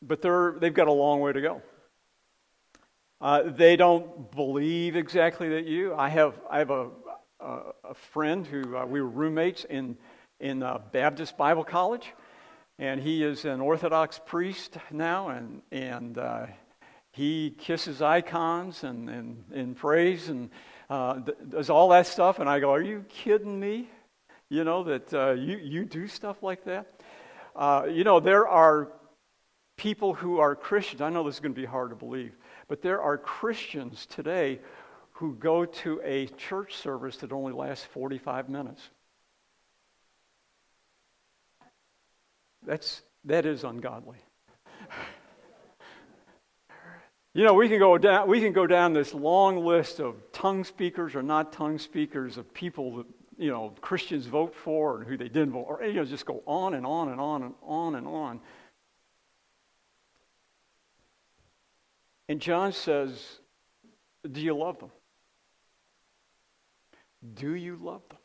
But 0.02 0.22
they're, 0.22 0.54
they've 0.60 0.74
got 0.74 0.88
a 0.88 0.92
long 0.92 1.20
way 1.20 1.34
to 1.34 1.42
go. 1.42 1.62
Uh, 3.22 3.44
they 3.44 3.76
don't 3.76 4.32
believe 4.32 4.96
exactly 4.96 5.50
that 5.50 5.66
you. 5.66 5.94
I 5.96 6.10
have, 6.10 6.40
I 6.50 6.60
have 6.60 6.70
a, 6.72 6.88
a, 7.40 7.58
a 7.90 7.94
friend 8.12 8.46
who 8.46 8.76
uh, 8.76 8.86
we 8.86 9.02
were 9.02 9.08
roommates 9.08 9.64
in, 9.66 9.98
in 10.40 10.64
uh, 10.64 10.80
Baptist 10.92 11.38
Bible 11.38 11.64
College 11.64 12.14
and 12.80 13.02
he 13.02 13.24
is 13.24 13.44
an 13.46 13.60
Orthodox 13.62 14.20
priest 14.24 14.78
now, 14.92 15.30
and 15.30 15.62
and 15.72 16.18
uh, 16.18 16.46
he 17.12 17.52
kisses 17.52 18.02
icons 18.02 18.84
and 18.84 19.10
and, 19.10 19.44
and 19.54 19.76
prays 19.76 20.30
and 20.30 20.50
uh, 20.90 21.20
does 21.50 21.70
all 21.72 21.90
that 21.90 22.06
stuff. 22.08 22.38
And 22.40 22.48
I 22.50 22.60
go, 22.60 22.74
"Are 22.74 22.82
you 22.82 23.06
kidding 23.10 23.60
me? 23.60 23.90
You 24.50 24.64
know 24.64 24.84
that 24.84 25.12
uh, 25.14 25.32
you 25.32 25.58
you 25.58 25.86
do 25.86 26.08
stuff 26.08 26.44
like 26.44 26.66
that? 26.66 26.88
Uh, 27.56 27.88
you 27.90 28.04
know 28.04 28.20
there 28.20 28.48
are 28.48 28.92
people 29.78 30.14
who 30.14 30.40
are 30.40 30.56
Christians. 30.56 31.02
I 31.02 31.10
know 31.10 31.24
this 31.24 31.36
is 31.36 31.42
going 31.42 31.56
to 31.56 31.60
be 31.60 31.66
hard 31.68 31.90
to 31.90 31.96
believe, 31.96 32.36
but 32.68 32.82
there 32.82 33.02
are 33.02 33.18
Christians 33.18 34.06
today." 34.06 34.60
Who 35.20 35.34
go 35.34 35.66
to 35.66 36.00
a 36.04 36.28
church 36.28 36.76
service 36.76 37.18
that 37.18 37.32
only 37.32 37.52
lasts 37.52 37.84
45 37.86 38.50
minutes. 38.50 38.88
That's, 42.68 43.02
that 43.24 43.46
is 43.46 43.64
ungodly. 43.64 44.18
you 47.34 47.46
know, 47.46 47.54
we 47.54 47.70
can, 47.70 47.80
go 47.80 47.98
down, 47.98 48.28
we 48.28 48.42
can 48.42 48.52
go 48.52 48.68
down 48.68 48.92
this 48.92 49.14
long 49.14 49.66
list 49.66 50.02
of 50.02 50.16
tongue 50.34 50.66
speakers 50.66 51.16
or 51.16 51.24
not 51.24 51.54
tongue 51.54 51.80
speakers, 51.80 52.38
of 52.38 52.54
people 52.54 52.98
that, 52.98 53.06
you 53.38 53.50
know, 53.50 53.74
Christians 53.80 54.26
vote 54.26 54.54
for 54.54 54.98
and 55.00 55.08
who 55.08 55.16
they 55.16 55.30
didn't 55.30 55.52
vote 55.52 55.64
for, 55.66 55.78
or, 55.82 55.86
you 55.86 55.94
know, 55.94 56.04
just 56.04 56.26
go 56.26 56.44
on 56.46 56.74
and 56.74 56.86
on 56.86 57.08
and 57.10 57.22
on 57.22 57.44
and 57.44 57.54
on 57.64 57.96
and 57.96 58.06
on. 58.06 58.42
And 62.28 62.42
John 62.42 62.74
says, 62.74 63.40
Do 64.30 64.42
you 64.42 64.54
love 64.58 64.78
them? 64.80 64.92
Do 67.34 67.56
you 67.56 67.78
love 67.82 68.02
them? 68.10 68.18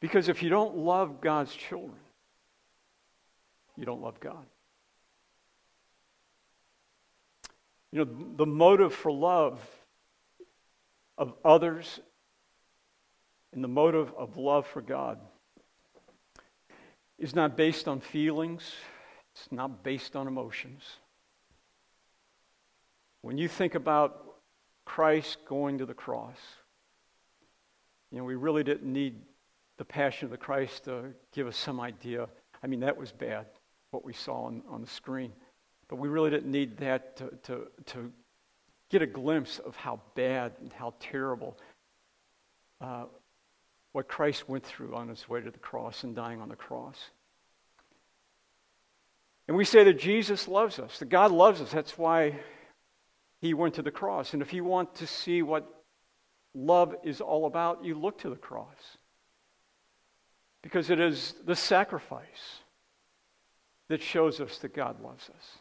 Because 0.00 0.28
if 0.28 0.42
you 0.42 0.50
don't 0.50 0.76
love 0.76 1.22
God's 1.22 1.54
children, 1.54 1.96
you 3.80 3.86
don't 3.86 4.02
love 4.02 4.20
God. 4.20 4.44
You 7.90 8.04
know, 8.04 8.10
the 8.36 8.44
motive 8.46 8.92
for 8.92 9.10
love 9.10 9.58
of 11.16 11.32
others 11.42 11.98
and 13.54 13.64
the 13.64 13.68
motive 13.68 14.12
of 14.18 14.36
love 14.36 14.66
for 14.66 14.82
God 14.82 15.18
is 17.18 17.34
not 17.34 17.56
based 17.56 17.88
on 17.88 18.00
feelings, 18.00 18.74
it's 19.34 19.50
not 19.50 19.82
based 19.82 20.14
on 20.14 20.28
emotions. 20.28 20.82
When 23.22 23.38
you 23.38 23.48
think 23.48 23.74
about 23.74 24.24
Christ 24.84 25.38
going 25.48 25.78
to 25.78 25.86
the 25.86 25.94
cross, 25.94 26.36
you 28.12 28.18
know, 28.18 28.24
we 28.24 28.34
really 28.34 28.62
didn't 28.62 28.92
need 28.92 29.14
the 29.78 29.84
passion 29.86 30.26
of 30.26 30.30
the 30.32 30.36
Christ 30.36 30.84
to 30.84 31.14
give 31.32 31.46
us 31.46 31.56
some 31.56 31.80
idea. 31.80 32.28
I 32.62 32.66
mean, 32.66 32.80
that 32.80 32.96
was 32.98 33.10
bad 33.10 33.46
what 33.90 34.04
we 34.04 34.12
saw 34.12 34.44
on, 34.46 34.62
on 34.68 34.80
the 34.80 34.86
screen. 34.86 35.32
But 35.88 35.96
we 35.96 36.08
really 36.08 36.30
didn't 36.30 36.50
need 36.50 36.78
that 36.78 37.16
to, 37.16 37.30
to, 37.44 37.60
to 37.86 38.12
get 38.90 39.02
a 39.02 39.06
glimpse 39.06 39.58
of 39.58 39.76
how 39.76 40.00
bad 40.14 40.52
and 40.60 40.72
how 40.72 40.94
terrible 41.00 41.58
uh, 42.80 43.04
what 43.92 44.08
Christ 44.08 44.48
went 44.48 44.64
through 44.64 44.94
on 44.94 45.08
his 45.08 45.28
way 45.28 45.40
to 45.40 45.50
the 45.50 45.58
cross 45.58 46.04
and 46.04 46.14
dying 46.14 46.40
on 46.40 46.48
the 46.48 46.56
cross. 46.56 46.96
And 49.48 49.56
we 49.56 49.64
say 49.64 49.82
that 49.84 49.98
Jesus 49.98 50.46
loves 50.46 50.78
us, 50.78 50.98
that 50.98 51.08
God 51.08 51.32
loves 51.32 51.60
us. 51.60 51.72
That's 51.72 51.98
why 51.98 52.38
he 53.40 53.52
went 53.52 53.74
to 53.74 53.82
the 53.82 53.90
cross. 53.90 54.32
And 54.32 54.42
if 54.42 54.52
you 54.52 54.62
want 54.62 54.94
to 54.96 55.08
see 55.08 55.42
what 55.42 55.68
love 56.54 56.94
is 57.02 57.20
all 57.20 57.46
about, 57.46 57.84
you 57.84 57.96
look 57.98 58.18
to 58.20 58.30
the 58.30 58.36
cross. 58.36 58.76
Because 60.62 60.88
it 60.88 61.00
is 61.00 61.34
the 61.44 61.56
sacrifice 61.56 62.60
that 63.90 64.00
shows 64.00 64.38
us 64.40 64.56
that 64.58 64.72
God 64.72 65.00
loves 65.02 65.28
us. 65.28 65.58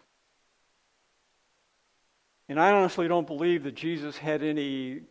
And 2.48 2.60
I 2.60 2.72
honestly 2.72 3.08
don't 3.08 3.26
believe 3.26 3.64
that 3.64 3.74
Jesus 3.74 4.18
had 4.18 4.44
any 4.44 5.02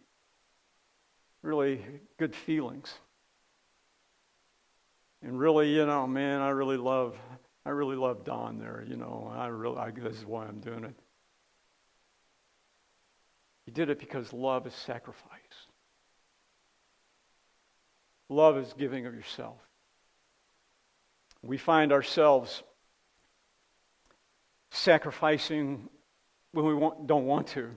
really 1.42 1.84
good 2.16 2.34
feelings. 2.34 2.94
And 5.20 5.36
really, 5.36 5.74
you 5.74 5.84
know, 5.84 6.06
man, 6.06 6.40
I 6.40 6.50
really 6.50 6.76
love, 6.76 7.18
I 7.66 7.70
really 7.70 7.96
love 7.96 8.24
Don 8.24 8.60
there. 8.60 8.84
You 8.86 8.96
know, 8.96 9.28
I 9.36 9.48
really, 9.48 9.76
I, 9.78 9.90
this 9.90 10.14
is 10.18 10.24
why 10.24 10.46
I'm 10.46 10.60
doing 10.60 10.84
it. 10.84 10.94
He 13.66 13.72
did 13.72 13.90
it 13.90 13.98
because 13.98 14.32
love 14.32 14.64
is 14.64 14.74
sacrifice. 14.74 15.26
Love 18.28 18.58
is 18.58 18.72
giving 18.78 19.06
of 19.06 19.14
yourself. 19.14 19.58
We 21.42 21.56
find 21.58 21.90
ourselves 21.92 22.62
sacrificing 24.70 25.88
when 26.52 26.64
we 26.66 26.74
want, 26.74 27.06
don't 27.06 27.24
want 27.26 27.46
to. 27.48 27.70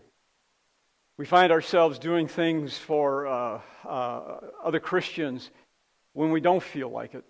We 1.18 1.26
find 1.26 1.52
ourselves 1.52 2.00
doing 2.00 2.28
things 2.28 2.78
for 2.78 3.28
uh, 3.28 3.62
uh, 3.88 4.38
other 4.64 4.80
Christians 4.80 5.52
when 6.14 6.32
we 6.32 6.42
don't 6.42 6.64
feel 6.64 6.90
like 6.90 7.14
it. 7.14 7.24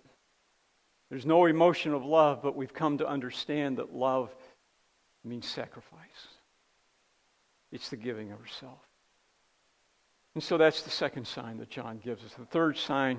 There's 1.10 1.26
no 1.26 1.44
emotion 1.46 1.92
of 1.92 2.04
love, 2.04 2.40
but 2.42 2.56
we've 2.56 2.72
come 2.72 2.98
to 2.98 3.06
understand 3.06 3.76
that 3.76 3.94
love 3.94 4.34
means 5.24 5.46
sacrifice. 5.46 5.98
It's 7.70 7.90
the 7.90 7.96
giving 7.96 8.32
of 8.32 8.40
ourself. 8.40 8.78
And 10.34 10.42
so 10.42 10.56
that's 10.56 10.82
the 10.82 10.90
second 10.90 11.26
sign 11.26 11.58
that 11.58 11.68
John 11.68 11.98
gives 11.98 12.24
us. 12.24 12.32
The 12.34 12.46
third 12.46 12.78
sign 12.78 13.18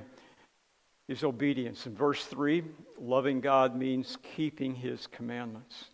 is 1.08 1.23
obedience. 1.23 1.86
In 1.86 1.93
verse 1.95 2.25
3, 2.25 2.63
loving 2.99 3.41
God 3.41 3.75
means 3.75 4.17
keeping 4.36 4.73
his 4.73 5.06
commandments 5.06 5.86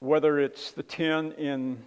whether 0.00 0.38
it's 0.38 0.72
the 0.72 0.82
10 0.82 1.32
in 1.32 1.82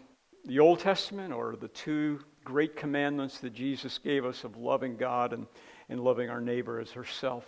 the 0.45 0.59
Old 0.59 0.79
Testament 0.79 1.33
or 1.33 1.55
the 1.55 1.67
two 1.67 2.19
great 2.43 2.75
commandments 2.75 3.39
that 3.39 3.53
Jesus 3.53 3.97
gave 3.97 4.25
us 4.25 4.43
of 4.43 4.57
loving 4.57 4.97
God 4.97 5.33
and, 5.33 5.45
and 5.89 5.99
loving 5.99 6.29
our 6.29 6.41
neighbor 6.41 6.79
as 6.79 6.91
herself. 6.91 7.45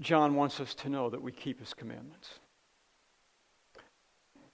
John 0.00 0.34
wants 0.34 0.60
us 0.60 0.74
to 0.76 0.88
know 0.88 1.08
that 1.08 1.22
we 1.22 1.32
keep 1.32 1.60
his 1.60 1.72
commandments. 1.72 2.28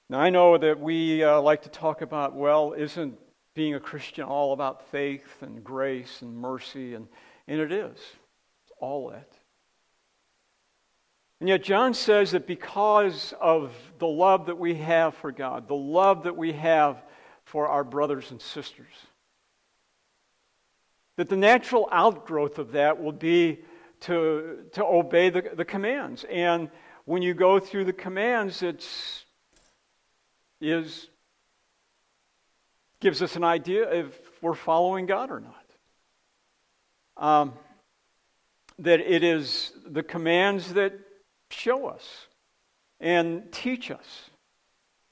Now, 0.09 0.21
I 0.21 0.31
know 0.31 0.59
that 0.59 0.79
we 0.79 1.25
uh, 1.25 1.41
like 1.41 1.63
to 1.63 1.69
talk 1.71 2.03
about, 2.03 2.35
well, 2.37 2.73
isn't 2.75 3.19
being 3.55 3.75
a 3.75 3.81
Christian 3.81 4.25
all 4.25 4.53
about 4.53 4.87
faith 4.89 5.39
and 5.43 5.65
grace 5.65 6.23
and 6.23 6.37
mercy? 6.37 6.95
And, 6.95 7.09
and 7.49 7.61
it 7.61 7.73
is. 7.73 7.95
It's 7.97 8.73
all 8.81 9.11
that. 9.11 9.29
And 11.41 11.49
yet, 11.49 11.63
John 11.63 11.95
says 11.95 12.33
that 12.33 12.47
because 12.47 13.33
of 13.41 13.73
the 13.99 14.07
love 14.07 14.47
that 14.47 14.59
we 14.59 14.75
have 14.75 15.15
for 15.17 15.33
God, 15.33 15.69
the 15.69 15.75
love 15.75 16.25
that 16.25 16.37
we 16.37 16.53
have 16.53 17.03
for 17.45 17.67
our 17.67 17.83
brothers 17.83 18.31
and 18.31 18.41
sisters, 18.43 18.93
that 21.17 21.31
the 21.31 21.37
natural 21.39 21.89
outgrowth 21.91 22.59
of 22.59 22.73
that 22.73 23.03
will 23.03 23.13
be 23.13 23.61
to, 24.01 24.67
to 24.73 24.85
obey 24.85 25.31
the, 25.31 25.43
the 25.55 25.65
commands. 25.65 26.25
And 26.25 26.69
when 27.07 27.23
you 27.23 27.33
go 27.33 27.59
through 27.59 27.87
the 27.87 27.93
commands, 27.95 28.63
it 28.63 28.85
is, 30.61 31.09
gives 33.01 33.23
us 33.23 33.35
an 33.37 33.45
idea 33.45 33.91
if 33.91 34.19
we're 34.43 34.53
following 34.53 35.07
God 35.07 35.31
or 35.31 35.41
not. 35.41 35.57
Um, 37.17 37.53
that 38.81 39.01
it 39.01 39.25
is 39.25 39.73
the 39.87 40.03
commands 40.03 40.75
that 40.75 40.93
show 41.53 41.87
us 41.87 42.27
and 43.01 43.51
teach 43.53 43.91
us 43.91 44.31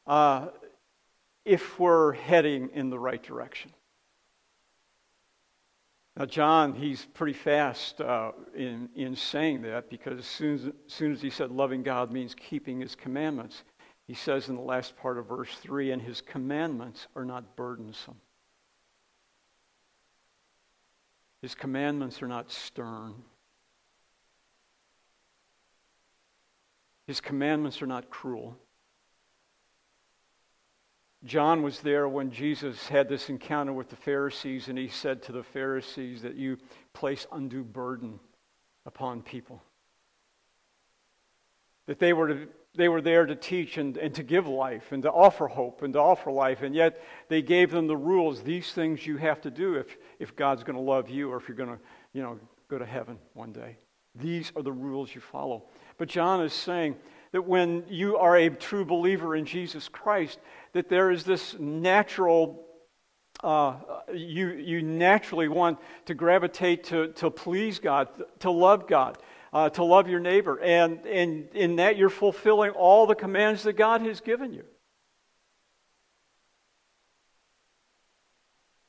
uh, 0.06 0.48
if 1.44 1.78
we're 1.78 2.12
heading 2.12 2.70
in 2.72 2.90
the 2.90 2.98
right 2.98 3.22
direction. 3.22 3.70
Now, 6.16 6.26
John, 6.26 6.74
he's 6.74 7.06
pretty 7.14 7.32
fast 7.32 8.00
uh, 8.00 8.32
in, 8.54 8.88
in 8.96 9.14
saying 9.14 9.62
that 9.62 9.88
because 9.88 10.18
as 10.18 10.26
soon 10.26 10.54
as, 10.56 10.64
as 10.66 10.72
soon 10.88 11.12
as 11.12 11.22
he 11.22 11.30
said 11.30 11.52
loving 11.52 11.82
God 11.84 12.10
means 12.12 12.34
keeping 12.34 12.80
his 12.80 12.96
commandments, 12.96 13.62
he 14.08 14.14
says 14.14 14.48
in 14.48 14.56
the 14.56 14.62
last 14.62 14.96
part 14.96 15.18
of 15.18 15.26
verse 15.28 15.50
3 15.62 15.92
and 15.92 16.02
his 16.02 16.20
commandments 16.20 17.06
are 17.14 17.24
not 17.24 17.54
burdensome. 17.54 18.16
His 21.40 21.54
commandments 21.54 22.20
are 22.20 22.26
not 22.26 22.50
stern. 22.50 23.14
His 27.08 27.22
commandments 27.22 27.80
are 27.80 27.86
not 27.86 28.10
cruel. 28.10 28.54
John 31.24 31.62
was 31.62 31.80
there 31.80 32.06
when 32.06 32.30
Jesus 32.30 32.86
had 32.88 33.08
this 33.08 33.30
encounter 33.30 33.72
with 33.72 33.88
the 33.88 33.96
Pharisees, 33.96 34.68
and 34.68 34.76
he 34.76 34.88
said 34.88 35.22
to 35.22 35.32
the 35.32 35.42
Pharisees 35.42 36.20
that 36.20 36.34
you 36.34 36.58
place 36.92 37.26
undue 37.32 37.64
burden 37.64 38.20
upon 38.84 39.22
people. 39.22 39.62
That 41.86 41.98
they 41.98 42.12
were, 42.12 42.28
to, 42.28 42.46
they 42.76 42.90
were 42.90 43.00
there 43.00 43.24
to 43.24 43.34
teach 43.34 43.78
and, 43.78 43.96
and 43.96 44.14
to 44.14 44.22
give 44.22 44.46
life 44.46 44.92
and 44.92 45.02
to 45.04 45.10
offer 45.10 45.46
hope 45.48 45.80
and 45.80 45.94
to 45.94 45.98
offer 45.98 46.30
life, 46.30 46.60
and 46.60 46.74
yet 46.74 47.00
they 47.30 47.40
gave 47.40 47.70
them 47.70 47.86
the 47.86 47.96
rules 47.96 48.42
these 48.42 48.70
things 48.74 49.06
you 49.06 49.16
have 49.16 49.40
to 49.40 49.50
do 49.50 49.76
if, 49.76 49.96
if 50.18 50.36
God's 50.36 50.62
going 50.62 50.76
to 50.76 50.82
love 50.82 51.08
you 51.08 51.32
or 51.32 51.38
if 51.38 51.48
you're 51.48 51.56
going 51.56 51.72
to 51.74 51.80
you 52.12 52.20
know, 52.22 52.38
go 52.68 52.78
to 52.78 52.84
heaven 52.86 53.16
one 53.32 53.52
day. 53.54 53.78
These 54.18 54.52
are 54.56 54.62
the 54.62 54.72
rules 54.72 55.14
you 55.14 55.20
follow. 55.20 55.64
But 55.96 56.08
John 56.08 56.40
is 56.42 56.52
saying 56.52 56.96
that 57.32 57.42
when 57.46 57.84
you 57.88 58.16
are 58.16 58.36
a 58.36 58.50
true 58.50 58.84
believer 58.84 59.36
in 59.36 59.44
Jesus 59.44 59.88
Christ, 59.88 60.38
that 60.72 60.88
there 60.88 61.10
is 61.10 61.24
this 61.24 61.58
natural 61.58 62.64
uh, 63.44 63.76
you, 64.12 64.48
you 64.50 64.82
naturally 64.82 65.46
want 65.46 65.78
to 66.06 66.12
gravitate 66.12 66.82
to, 66.84 67.12
to 67.12 67.30
please 67.30 67.78
God, 67.78 68.08
to 68.40 68.50
love 68.50 68.88
God, 68.88 69.16
uh, 69.52 69.68
to 69.70 69.84
love 69.84 70.08
your 70.08 70.18
neighbor. 70.18 70.58
And, 70.60 71.06
and 71.06 71.48
in 71.54 71.76
that, 71.76 71.96
you're 71.96 72.08
fulfilling 72.08 72.70
all 72.72 73.06
the 73.06 73.14
commands 73.14 73.62
that 73.62 73.74
God 73.74 74.00
has 74.02 74.20
given 74.20 74.52
you. 74.52 74.64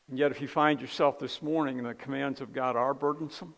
And 0.10 0.18
yet, 0.18 0.32
if 0.32 0.42
you 0.42 0.48
find 0.48 0.82
yourself 0.82 1.20
this 1.20 1.44
morning, 1.44 1.84
the 1.84 1.94
commands 1.94 2.42
of 2.42 2.52
God 2.52 2.76
are 2.76 2.96
burdensome. 2.96 3.54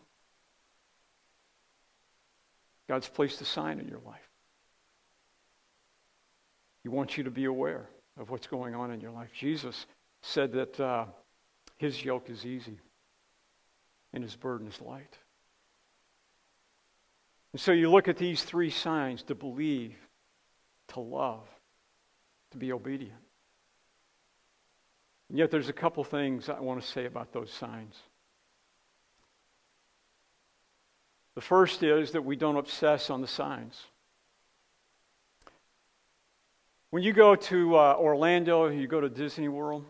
God's 2.92 3.08
placed 3.08 3.40
a 3.40 3.46
sign 3.46 3.80
in 3.80 3.88
your 3.88 4.00
life. 4.04 4.20
He 6.82 6.90
wants 6.90 7.16
you 7.16 7.24
to 7.24 7.30
be 7.30 7.46
aware 7.46 7.88
of 8.20 8.28
what's 8.28 8.46
going 8.46 8.74
on 8.74 8.90
in 8.90 9.00
your 9.00 9.12
life. 9.12 9.30
Jesus 9.32 9.86
said 10.20 10.52
that 10.52 10.78
uh, 10.78 11.06
his 11.78 12.04
yoke 12.04 12.28
is 12.28 12.44
easy 12.44 12.78
and 14.12 14.22
his 14.22 14.36
burden 14.36 14.66
is 14.68 14.78
light. 14.82 15.16
And 17.54 17.60
so 17.62 17.72
you 17.72 17.88
look 17.90 18.08
at 18.08 18.18
these 18.18 18.42
three 18.42 18.68
signs 18.68 19.22
to 19.22 19.34
believe, 19.34 19.94
to 20.88 21.00
love, 21.00 21.48
to 22.50 22.58
be 22.58 22.72
obedient. 22.74 23.22
And 25.30 25.38
yet 25.38 25.50
there's 25.50 25.70
a 25.70 25.72
couple 25.72 26.04
things 26.04 26.50
I 26.50 26.60
want 26.60 26.82
to 26.82 26.86
say 26.86 27.06
about 27.06 27.32
those 27.32 27.50
signs. 27.50 27.96
The 31.34 31.40
first 31.40 31.82
is 31.82 32.12
that 32.12 32.22
we 32.22 32.36
don't 32.36 32.56
obsess 32.56 33.08
on 33.08 33.20
the 33.20 33.26
signs. 33.26 33.80
When 36.90 37.02
you 37.02 37.14
go 37.14 37.34
to 37.36 37.76
uh, 37.76 37.94
Orlando, 37.98 38.68
you 38.68 38.86
go 38.86 39.00
to 39.00 39.08
Disney 39.08 39.48
World, 39.48 39.86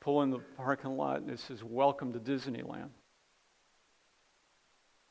pull 0.00 0.22
in 0.22 0.30
the 0.30 0.38
parking 0.56 0.96
lot, 0.96 1.18
and 1.20 1.30
it 1.30 1.40
says, 1.40 1.62
Welcome 1.62 2.14
to 2.14 2.18
Disneyland. 2.18 2.88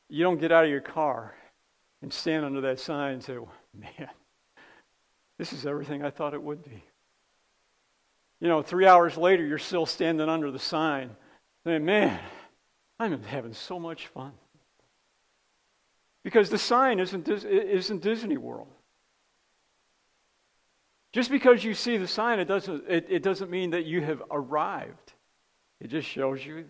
You 0.10 0.24
don't 0.24 0.40
get 0.40 0.52
out 0.52 0.64
of 0.64 0.72
your 0.72 0.82
car 0.82 1.36
and 2.02 2.12
stand 2.12 2.44
under 2.44 2.62
that 2.62 2.80
sign 2.80 3.14
and 3.16 3.24
say, 3.24 3.38
Man, 3.78 4.10
this 5.38 5.54
is 5.54 5.68
everything 5.68 6.04
I 6.04 6.10
thought 6.10 6.34
it 6.34 6.42
would 6.42 6.64
be. 6.64 6.84
You 8.42 8.48
know, 8.48 8.64
three 8.64 8.88
hours 8.88 9.16
later, 9.16 9.46
you're 9.46 9.58
still 9.60 9.86
standing 9.86 10.28
under 10.28 10.50
the 10.50 10.58
sign, 10.60 11.12
saying, 11.66 11.86
Man, 11.86 12.20
I'm 13.00 13.22
having 13.22 13.54
so 13.54 13.78
much 13.80 14.08
fun. 14.08 14.32
Because 16.26 16.50
the 16.50 16.58
sign 16.58 17.00
isn't, 17.00 17.30
isn't 17.30 18.02
Disney 18.02 18.36
World. 18.38 18.68
Just 21.14 21.30
because 21.30 21.64
you 21.64 21.76
see 21.76 21.98
the 21.98 22.08
sign, 22.08 22.40
it 22.40 22.46
doesn't, 22.46 22.84
it, 22.90 23.06
it 23.10 23.22
doesn't 23.22 23.52
mean 23.52 23.70
that 23.70 23.86
you 23.86 24.02
have 24.02 24.24
arrived. 24.32 25.14
It 25.80 25.90
just 25.90 26.08
shows 26.10 26.44
you 26.44 26.66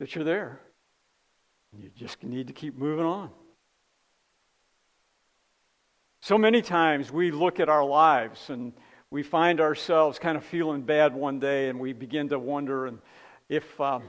that 0.00 0.14
you're 0.14 0.24
there. 0.24 0.58
You 1.78 1.90
just 1.94 2.22
need 2.22 2.46
to 2.46 2.54
keep 2.54 2.78
moving 2.78 3.04
on. 3.04 3.28
So 6.22 6.38
many 6.38 6.62
times 6.62 7.12
we 7.12 7.30
look 7.30 7.60
at 7.60 7.68
our 7.68 7.84
lives 7.84 8.48
and 8.48 8.72
we 9.10 9.22
find 9.22 9.60
ourselves 9.60 10.18
kind 10.18 10.38
of 10.38 10.44
feeling 10.46 10.80
bad 10.80 11.12
one 11.14 11.38
day 11.40 11.68
and 11.68 11.78
we 11.78 11.92
begin 11.92 12.30
to 12.30 12.38
wonder 12.38 12.86
and 12.86 13.00
if, 13.50 13.78
um, 13.82 14.04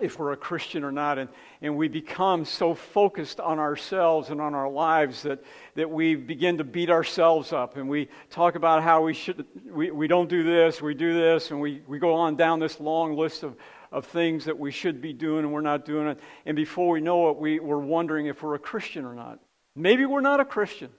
if 0.00 0.18
we're 0.18 0.32
a 0.32 0.36
Christian 0.36 0.84
or 0.84 0.92
not. 0.92 1.18
And, 1.18 1.28
and 1.60 1.76
we 1.76 1.88
become 1.88 2.44
so 2.44 2.74
focused 2.74 3.40
on 3.40 3.58
ourselves 3.58 4.30
and 4.30 4.40
on 4.40 4.54
our 4.54 4.70
lives 4.70 5.22
that, 5.22 5.42
that 5.74 5.90
we 5.90 6.14
begin 6.14 6.58
to 6.58 6.64
beat 6.64 6.90
ourselves 6.90 7.52
up. 7.52 7.76
And 7.76 7.88
we 7.88 8.08
talk 8.30 8.54
about 8.54 8.82
how 8.82 9.02
we, 9.04 9.14
should, 9.14 9.44
we, 9.66 9.90
we 9.90 10.06
don't 10.06 10.28
do 10.28 10.42
this, 10.42 10.80
we 10.80 10.94
do 10.94 11.12
this, 11.14 11.50
and 11.50 11.60
we, 11.60 11.82
we 11.86 11.98
go 11.98 12.14
on 12.14 12.36
down 12.36 12.60
this 12.60 12.80
long 12.80 13.16
list 13.16 13.42
of, 13.42 13.56
of 13.90 14.06
things 14.06 14.44
that 14.46 14.58
we 14.58 14.70
should 14.70 15.00
be 15.00 15.12
doing 15.12 15.40
and 15.40 15.52
we're 15.52 15.60
not 15.60 15.84
doing 15.84 16.08
it. 16.08 16.20
And 16.46 16.56
before 16.56 16.90
we 16.92 17.00
know 17.00 17.30
it, 17.30 17.36
we, 17.36 17.60
we're 17.60 17.76
wondering 17.78 18.26
if 18.26 18.42
we're 18.42 18.54
a 18.54 18.58
Christian 18.60 19.04
or 19.04 19.14
not. 19.14 19.40
Maybe 19.74 20.06
we're 20.06 20.20
not 20.20 20.40
a 20.40 20.44
Christian. 20.44 20.90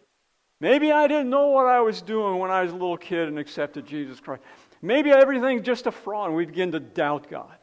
Maybe 0.62 0.92
I 0.92 1.08
didn't 1.08 1.30
know 1.30 1.48
what 1.48 1.68
I 1.68 1.80
was 1.82 2.02
doing 2.02 2.38
when 2.38 2.52
I 2.52 2.62
was 2.64 2.72
a 2.72 2.76
little 2.76 2.98
kid 2.98 3.30
and 3.30 3.40
accepted 3.40 3.86
Jesus 3.86 4.20
Christ. 4.20 4.42
Maybe 4.82 5.10
everything's 5.10 5.62
just 5.66 5.88
a 5.88 5.92
fraud, 5.92 6.28
and 6.28 6.36
we 6.36 6.46
begin 6.46 6.72
to 6.74 6.82
doubt 6.82 7.30
God. 7.30 7.54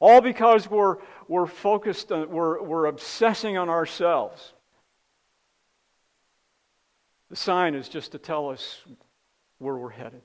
All 0.00 0.22
because 0.22 0.68
we're, 0.68 0.96
we're 1.28 1.46
focused, 1.46 2.10
on, 2.10 2.22
uh, 2.22 2.26
we're, 2.26 2.62
we're 2.62 2.86
obsessing 2.86 3.58
on 3.58 3.68
ourselves. 3.68 4.54
The 7.28 7.36
sign 7.36 7.74
is 7.74 7.88
just 7.88 8.12
to 8.12 8.18
tell 8.18 8.48
us 8.48 8.80
where 9.58 9.76
we're 9.76 9.90
headed, 9.90 10.22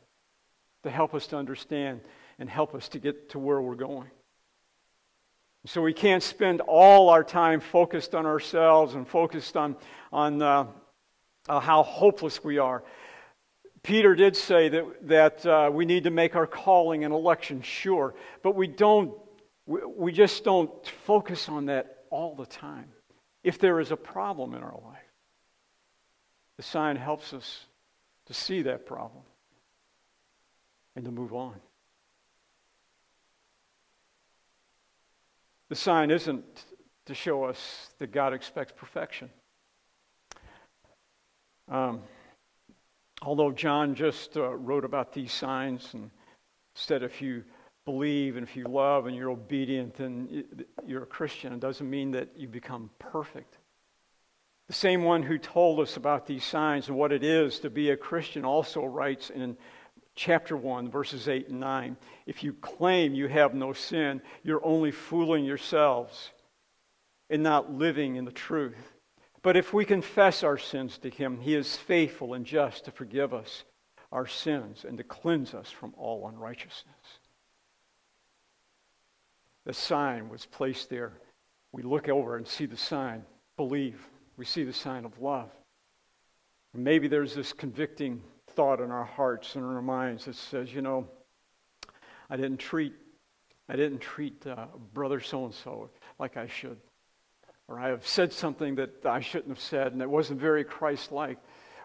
to 0.83 0.89
help 0.89 1.13
us 1.13 1.27
to 1.27 1.37
understand 1.37 1.99
and 2.39 2.49
help 2.49 2.73
us 2.73 2.87
to 2.89 2.99
get 2.99 3.29
to 3.31 3.39
where 3.39 3.61
we're 3.61 3.75
going. 3.75 4.09
So 5.67 5.81
we 5.81 5.93
can't 5.93 6.23
spend 6.23 6.61
all 6.61 7.09
our 7.09 7.23
time 7.23 7.59
focused 7.59 8.13
on 8.15 8.25
ourselves 8.25 8.93
and 8.95 9.07
focused 9.07 9.57
on, 9.57 9.75
on 10.13 10.41
uh, 10.41 10.67
uh, 11.49 11.59
how 11.59 11.81
hopeless 11.83 12.43
we 12.43 12.59
are. 12.59 12.83
Peter 13.83 14.15
did 14.15 14.35
say 14.37 14.69
that, 14.69 15.07
that 15.07 15.45
uh, 15.45 15.69
we 15.73 15.85
need 15.85 16.03
to 16.05 16.11
make 16.11 16.35
our 16.35 16.47
calling 16.47 17.03
and 17.03 17.11
election 17.13 17.61
sure, 17.63 18.13
but 18.43 18.55
we 18.55 18.67
don't 18.67 19.11
we, 19.65 19.79
we 19.85 20.11
just 20.11 20.43
don't 20.43 20.71
focus 21.05 21.49
on 21.49 21.65
that 21.67 22.03
all 22.09 22.35
the 22.35 22.45
time. 22.45 22.87
If 23.43 23.59
there 23.59 23.79
is 23.79 23.91
a 23.91 23.97
problem 23.97 24.53
in 24.53 24.63
our 24.63 24.79
life, 24.83 24.97
the 26.57 26.63
sign 26.63 26.95
helps 26.95 27.33
us 27.33 27.65
to 28.27 28.33
see 28.33 28.63
that 28.63 28.85
problem 28.85 29.23
and 30.95 31.05
to 31.05 31.11
move 31.11 31.33
on. 31.33 31.55
The 35.69 35.75
sign 35.75 36.11
isn't 36.11 36.43
to 37.07 37.13
show 37.13 37.43
us 37.43 37.91
that 37.99 38.11
God 38.11 38.33
expects 38.33 38.73
perfection. 38.75 39.29
Um, 41.67 42.01
although 43.21 43.51
John 43.51 43.95
just 43.95 44.37
uh, 44.37 44.55
wrote 44.55 44.85
about 44.85 45.11
these 45.11 45.31
signs 45.33 45.89
and 45.93 46.09
said 46.75 47.03
a 47.03 47.09
few 47.09 47.43
believe 47.85 48.35
and 48.35 48.45
if 48.47 48.55
you 48.55 48.65
love 48.65 49.05
and 49.05 49.15
you're 49.15 49.29
obedient 49.29 49.99
and 49.99 50.43
you're 50.85 51.03
a 51.03 51.07
Christian, 51.07 51.53
it 51.53 51.59
doesn't 51.59 51.87
mean 51.89 52.11
that 52.11 52.29
you 52.35 52.47
become 52.47 52.89
perfect. 52.97 53.57
The 54.67 54.73
same 54.73 55.03
one 55.03 55.21
who 55.21 55.37
told 55.37 55.79
us 55.79 55.95
about 55.95 56.25
these 56.25 56.43
signs 56.43 56.87
and 56.87 56.97
what 56.97 57.11
it 57.13 57.23
is 57.23 57.59
to 57.59 57.69
be 57.69 57.91
a 57.91 57.97
Christian 57.97 58.43
also 58.43 58.83
writes 58.83 59.29
in 59.29 59.55
chapter 60.15 60.57
1, 60.57 60.89
verses 60.89 61.27
8 61.29 61.49
and 61.49 61.59
9 61.59 61.95
If 62.25 62.43
you 62.43 62.53
claim 62.53 63.13
you 63.13 63.27
have 63.27 63.53
no 63.53 63.73
sin, 63.73 64.19
you're 64.43 64.65
only 64.65 64.89
fooling 64.89 65.45
yourselves 65.45 66.31
and 67.29 67.43
not 67.43 67.71
living 67.71 68.15
in 68.15 68.25
the 68.25 68.31
truth. 68.31 68.93
But 69.43 69.55
if 69.55 69.73
we 69.73 69.85
confess 69.85 70.41
our 70.41 70.57
sins 70.57 70.97
to 70.99 71.11
Him, 71.11 71.39
He 71.39 71.53
is 71.53 71.77
faithful 71.77 72.33
and 72.33 72.45
just 72.47 72.85
to 72.85 72.91
forgive 72.91 73.31
us 73.31 73.63
our 74.11 74.25
sins 74.25 74.83
and 74.87 74.97
to 74.97 75.03
cleanse 75.03 75.53
us 75.53 75.69
from 75.69 75.93
all 75.95 76.27
unrighteousness 76.27 76.95
the 79.65 79.73
sign 79.73 80.29
was 80.29 80.45
placed 80.45 80.89
there. 80.89 81.11
We 81.73 81.81
look 81.81 82.07
over 82.07 82.37
and 82.37 82.47
see 82.47 82.65
the 82.65 82.77
sign, 82.77 83.23
believe. 83.57 83.99
We 84.37 84.45
see 84.45 84.63
the 84.63 84.71
sign 84.73 85.05
of 85.05 85.19
love. 85.19 85.49
Maybe 86.73 87.07
there's 87.07 87.33
this 87.35 87.51
convicting 87.53 88.21
thought 88.51 88.79
in 88.81 88.91
our 88.91 89.03
hearts 89.05 89.55
and 89.55 89.63
in 89.63 89.71
our 89.75 89.81
minds 89.81 90.25
that 90.25 90.35
says, 90.35 90.73
you 90.73 90.81
know, 90.81 91.07
I 92.29 92.35
didn't 92.37 92.57
treat, 92.57 92.93
I 93.69 93.75
didn't 93.77 93.99
treat 93.99 94.45
uh, 94.45 94.65
brother 94.93 95.19
so 95.21 95.45
and 95.45 95.53
so 95.53 95.89
like 96.19 96.35
I 96.37 96.47
should, 96.47 96.77
or 97.69 97.79
I 97.79 97.87
have 97.89 98.05
said 98.05 98.33
something 98.33 98.75
that 98.75 99.05
I 99.05 99.19
shouldn't 99.21 99.49
have 99.49 99.59
said, 99.59 99.93
and 99.93 100.01
it 100.01 100.09
wasn't 100.09 100.39
very 100.41 100.63
Christ-like. 100.65 101.37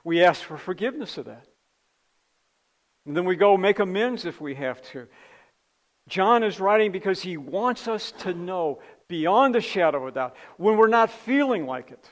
We 0.04 0.22
ask 0.24 0.42
for 0.42 0.56
forgiveness 0.58 1.18
of 1.18 1.26
that, 1.26 1.46
and 3.06 3.16
then 3.16 3.26
we 3.26 3.36
go 3.36 3.56
make 3.56 3.78
amends 3.78 4.24
if 4.24 4.40
we 4.40 4.54
have 4.56 4.80
to. 4.92 5.06
John 6.10 6.42
is 6.42 6.58
writing 6.60 6.90
because 6.90 7.22
he 7.22 7.36
wants 7.36 7.86
us 7.88 8.10
to 8.18 8.34
know 8.34 8.80
beyond 9.06 9.54
a 9.56 9.60
shadow 9.60 10.06
of 10.08 10.14
doubt, 10.14 10.36
when 10.56 10.76
we're 10.76 10.88
not 10.88 11.10
feeling 11.10 11.66
like 11.66 11.90
it, 11.90 12.10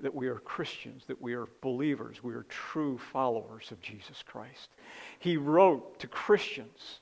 that 0.00 0.14
we 0.14 0.28
are 0.28 0.38
Christians, 0.38 1.04
that 1.06 1.20
we 1.20 1.34
are 1.34 1.46
believers, 1.62 2.22
we 2.22 2.34
are 2.34 2.44
true 2.44 2.98
followers 3.12 3.70
of 3.70 3.80
Jesus 3.80 4.22
Christ. 4.24 4.70
He 5.18 5.36
wrote 5.36 5.98
to 6.00 6.06
Christians. 6.08 7.00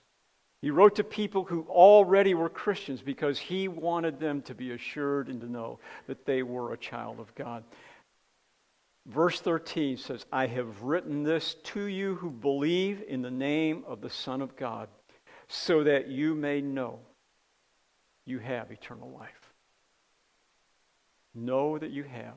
He 0.60 0.70
wrote 0.70 0.96
to 0.96 1.04
people 1.04 1.44
who 1.44 1.66
already 1.68 2.34
were 2.34 2.48
Christians 2.50 3.02
because 3.02 3.38
he 3.38 3.68
wanted 3.68 4.18
them 4.18 4.42
to 4.42 4.54
be 4.54 4.72
assured 4.72 5.28
and 5.28 5.40
to 5.40 5.50
know 5.50 5.78
that 6.06 6.24
they 6.24 6.42
were 6.42 6.72
a 6.72 6.78
child 6.78 7.18
of 7.20 7.34
God. 7.34 7.64
Verse 9.06 9.38
13 9.40 9.98
says, 9.98 10.24
I 10.32 10.46
have 10.46 10.82
written 10.82 11.24
this 11.24 11.54
to 11.64 11.84
you 11.84 12.14
who 12.16 12.30
believe 12.30 13.02
in 13.06 13.20
the 13.20 13.30
name 13.30 13.84
of 13.86 14.00
the 14.00 14.08
Son 14.08 14.40
of 14.40 14.56
God, 14.56 14.88
so 15.46 15.84
that 15.84 16.08
you 16.08 16.34
may 16.34 16.62
know 16.62 17.00
you 18.24 18.38
have 18.38 18.70
eternal 18.70 19.10
life. 19.10 19.52
Know 21.34 21.76
that 21.76 21.90
you 21.90 22.04
have 22.04 22.34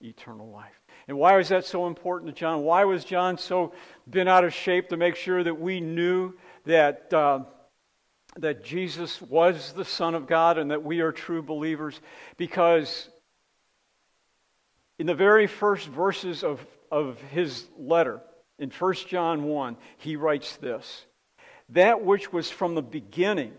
eternal 0.00 0.48
life. 0.50 0.80
And 1.08 1.18
why 1.18 1.36
was 1.36 1.50
that 1.50 1.66
so 1.66 1.86
important 1.86 2.34
to 2.34 2.40
John? 2.40 2.62
Why 2.62 2.84
was 2.84 3.04
John 3.04 3.36
so 3.36 3.74
bent 4.06 4.30
out 4.30 4.44
of 4.44 4.54
shape 4.54 4.88
to 4.88 4.96
make 4.96 5.16
sure 5.16 5.42
that 5.44 5.60
we 5.60 5.80
knew 5.80 6.32
that, 6.64 7.12
uh, 7.12 7.40
that 8.38 8.64
Jesus 8.64 9.20
was 9.20 9.74
the 9.74 9.84
Son 9.84 10.14
of 10.14 10.26
God 10.26 10.56
and 10.56 10.70
that 10.70 10.82
we 10.82 11.00
are 11.00 11.12
true 11.12 11.42
believers? 11.42 12.00
Because 12.38 13.10
in 14.98 15.06
the 15.06 15.14
very 15.14 15.46
first 15.46 15.86
verses 15.88 16.42
of, 16.42 16.64
of 16.90 17.20
his 17.30 17.64
letter, 17.78 18.20
in 18.58 18.70
1 18.76 18.94
John 19.06 19.44
1, 19.44 19.76
he 19.98 20.16
writes 20.16 20.56
this 20.56 21.04
That 21.70 22.04
which 22.04 22.32
was 22.32 22.50
from 22.50 22.74
the 22.74 22.82
beginning, 22.82 23.52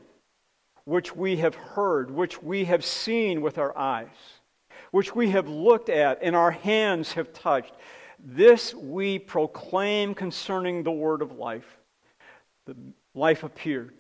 which 0.83 1.15
we 1.15 1.37
have 1.37 1.55
heard, 1.55 2.11
which 2.11 2.43
we 2.43 2.65
have 2.65 2.83
seen 2.83 3.41
with 3.41 3.57
our 3.57 3.77
eyes, 3.77 4.07
which 4.91 5.15
we 5.15 5.29
have 5.29 5.47
looked 5.47 5.87
at 5.89 6.19
and 6.21 6.35
our 6.35 6.51
hands 6.51 7.13
have 7.13 7.31
touched, 7.31 7.73
this 8.21 8.73
we 8.73 9.17
proclaim 9.19 10.13
concerning 10.13 10.83
the 10.83 10.91
word 10.91 11.21
of 11.21 11.31
life. 11.37 11.77
The 12.65 12.75
life 13.15 13.43
appeared, 13.43 13.93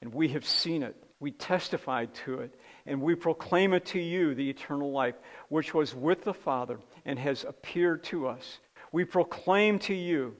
and 0.00 0.14
we 0.14 0.28
have 0.28 0.46
seen 0.46 0.84
it, 0.84 0.94
we 1.18 1.32
testified 1.32 2.14
to 2.26 2.38
it, 2.38 2.54
and 2.86 3.02
we 3.02 3.16
proclaim 3.16 3.72
it 3.72 3.84
to 3.86 3.98
you, 4.00 4.34
the 4.36 4.48
eternal 4.48 4.92
life, 4.92 5.16
which 5.48 5.74
was 5.74 5.94
with 5.94 6.24
the 6.24 6.34
Father 6.34 6.78
and 7.04 7.18
has 7.18 7.44
appeared 7.44 8.02
to 8.04 8.26
us. 8.26 8.58
We 8.92 9.04
proclaim 9.04 9.78
to 9.80 9.94
you 9.94 10.36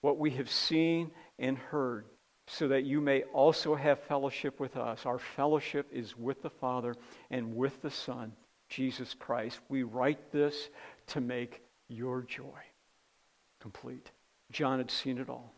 what 0.00 0.18
we 0.18 0.30
have 0.32 0.50
seen 0.50 1.10
and 1.38 1.56
heard, 1.56 2.06
so 2.46 2.68
that 2.68 2.84
you 2.84 3.00
may 3.00 3.22
also 3.24 3.74
have 3.74 4.00
fellowship 4.00 4.58
with 4.58 4.76
us. 4.76 5.06
Our 5.06 5.18
fellowship 5.18 5.86
is 5.92 6.16
with 6.16 6.42
the 6.42 6.50
Father 6.50 6.94
and 7.30 7.56
with 7.56 7.80
the 7.82 7.90
Son, 7.90 8.32
Jesus 8.68 9.14
Christ. 9.14 9.60
We 9.68 9.82
write 9.82 10.32
this 10.32 10.68
to 11.08 11.20
make 11.20 11.62
your 11.88 12.22
joy 12.22 12.58
complete. 13.60 14.10
John 14.52 14.78
had 14.78 14.90
seen 14.90 15.18
it 15.18 15.28
all. 15.28 15.52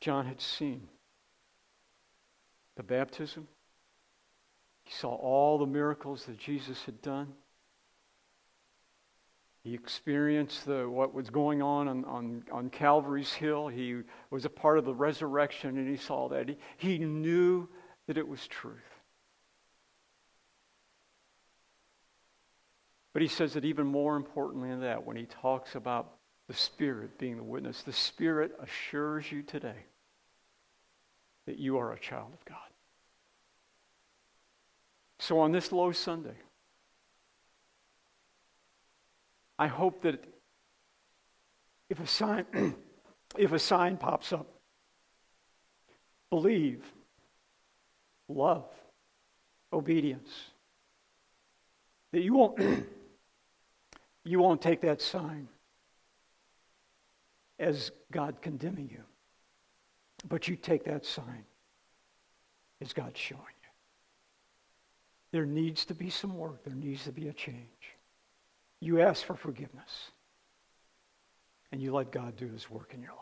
John 0.00 0.24
had 0.26 0.40
seen 0.40 0.88
the 2.76 2.82
baptism, 2.82 3.46
he 4.90 4.96
saw 4.96 5.10
all 5.14 5.56
the 5.56 5.66
miracles 5.66 6.24
that 6.26 6.36
Jesus 6.36 6.84
had 6.84 7.00
done. 7.00 7.28
He 9.62 9.72
experienced 9.72 10.66
the, 10.66 10.90
what 10.90 11.14
was 11.14 11.30
going 11.30 11.62
on 11.62 11.86
on, 11.86 12.04
on 12.04 12.44
on 12.50 12.70
Calvary's 12.70 13.32
Hill. 13.32 13.68
He 13.68 14.00
was 14.32 14.44
a 14.44 14.50
part 14.50 14.78
of 14.78 14.84
the 14.84 14.94
resurrection 14.94 15.78
and 15.78 15.88
he 15.88 15.96
saw 15.96 16.28
that. 16.30 16.48
He, 16.48 16.56
he 16.78 16.98
knew 16.98 17.68
that 18.08 18.18
it 18.18 18.26
was 18.26 18.44
truth. 18.48 18.74
But 23.12 23.22
he 23.22 23.28
says 23.28 23.52
that 23.52 23.64
even 23.64 23.86
more 23.86 24.16
importantly 24.16 24.70
than 24.70 24.80
that, 24.80 25.06
when 25.06 25.16
he 25.16 25.26
talks 25.26 25.76
about 25.76 26.14
the 26.48 26.54
Spirit 26.54 27.16
being 27.16 27.36
the 27.36 27.44
witness, 27.44 27.82
the 27.84 27.92
Spirit 27.92 28.52
assures 28.60 29.30
you 29.30 29.42
today 29.44 29.84
that 31.46 31.58
you 31.58 31.78
are 31.78 31.92
a 31.92 32.00
child 32.00 32.32
of 32.32 32.44
God. 32.44 32.56
So 35.20 35.38
on 35.40 35.52
this 35.52 35.70
low 35.70 35.92
Sunday, 35.92 36.34
I 39.58 39.66
hope 39.66 40.00
that 40.02 40.24
if 41.90 42.00
a 42.00 42.06
sign, 42.06 42.46
if 43.38 43.52
a 43.52 43.58
sign 43.58 43.98
pops 43.98 44.32
up, 44.32 44.46
believe, 46.30 46.82
love, 48.28 48.64
obedience, 49.70 50.30
that 52.12 52.22
you 52.22 52.32
won't, 52.32 52.58
you 54.24 54.38
won't 54.38 54.62
take 54.62 54.80
that 54.80 55.02
sign 55.02 55.48
as 57.58 57.92
God 58.10 58.40
condemning 58.40 58.88
you, 58.90 59.02
but 60.26 60.48
you 60.48 60.56
take 60.56 60.84
that 60.84 61.04
sign 61.04 61.44
as 62.80 62.94
God 62.94 63.14
showing 63.18 63.42
you. 63.48 63.59
There 65.32 65.46
needs 65.46 65.84
to 65.86 65.94
be 65.94 66.10
some 66.10 66.36
work. 66.36 66.64
There 66.64 66.74
needs 66.74 67.04
to 67.04 67.12
be 67.12 67.28
a 67.28 67.32
change. 67.32 67.96
You 68.80 69.00
ask 69.00 69.24
for 69.24 69.34
forgiveness, 69.36 70.10
and 71.70 71.80
you 71.80 71.92
let 71.94 72.10
God 72.10 72.36
do 72.36 72.48
his 72.48 72.70
work 72.70 72.92
in 72.94 73.00
your 73.02 73.12
life. 73.12 73.18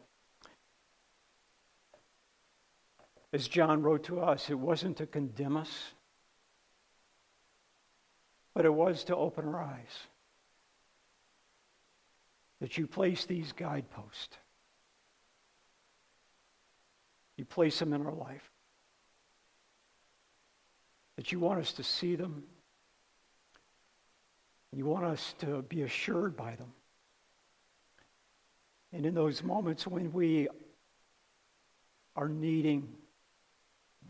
as 3.32 3.48
John 3.48 3.82
wrote 3.82 4.04
to 4.06 4.20
us, 4.20 4.50
it 4.50 4.60
wasn't 4.60 4.98
to 4.98 5.06
condemn 5.06 5.56
us, 5.56 5.94
but 8.54 8.66
it 8.66 8.74
was 8.74 9.06
to 9.06 9.16
open 9.16 9.46
our 9.48 9.62
eyes 9.64 10.08
that 12.64 12.78
you 12.78 12.88
place 12.88 13.26
these 13.26 13.52
guideposts. 13.52 14.38
You 17.36 17.44
place 17.44 17.78
them 17.78 17.92
in 17.92 18.06
our 18.06 18.14
life. 18.14 18.50
That 21.18 21.34
you 21.34 21.40
want 21.42 21.60
us 21.60 21.74
to 21.74 21.84
see 21.84 22.16
them. 22.16 22.42
You 24.74 24.86
want 24.86 25.04
us 25.04 25.36
to 25.40 25.62
be 25.64 25.82
assured 25.82 26.38
by 26.38 26.56
them. 26.56 26.72
And 28.94 29.06
in 29.06 29.14
those 29.14 29.44
moments 29.44 29.86
when 29.86 30.14
we 30.14 30.48
are 32.16 32.30
needing 32.30 32.88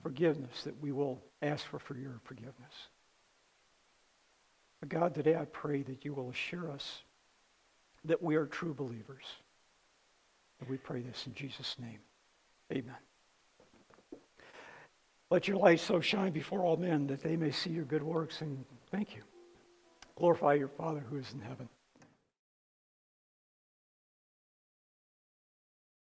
forgiveness, 0.04 0.62
that 0.66 0.80
we 0.80 0.92
will 0.92 1.24
ask 1.42 1.66
for, 1.66 1.80
for 1.80 1.96
your 1.98 2.20
forgiveness. 2.24 2.74
But 4.80 4.90
God, 4.90 5.16
today 5.16 5.36
I 5.36 5.46
pray 5.46 5.82
that 5.82 6.06
you 6.06 6.14
will 6.14 6.30
assure 6.30 6.70
us 6.72 7.02
that 8.06 8.22
we 8.22 8.36
are 8.36 8.46
true 8.46 8.74
believers. 8.74 9.24
And 10.60 10.70
we 10.70 10.78
pray 10.78 11.02
this 11.02 11.26
in 11.28 11.34
Jesus' 11.34 11.76
name. 11.82 12.00
Amen. 12.72 12.96
Let 15.30 15.48
your 15.48 15.58
light 15.58 15.80
so 15.80 16.00
shine 16.00 16.32
before 16.32 16.62
all 16.62 16.78
men 16.78 17.08
that 17.08 17.22
they 17.22 17.36
may 17.36 17.52
see 17.52 17.72
your 17.72 17.86
good 17.86 18.04
works 18.04 18.42
and 18.42 18.64
thank 18.92 19.16
you. 19.16 19.22
Glorify 20.16 20.54
your 20.54 20.68
Father 20.68 21.04
who 21.10 21.18
is 21.18 21.34
in 21.34 21.42
heaven. 21.42 21.68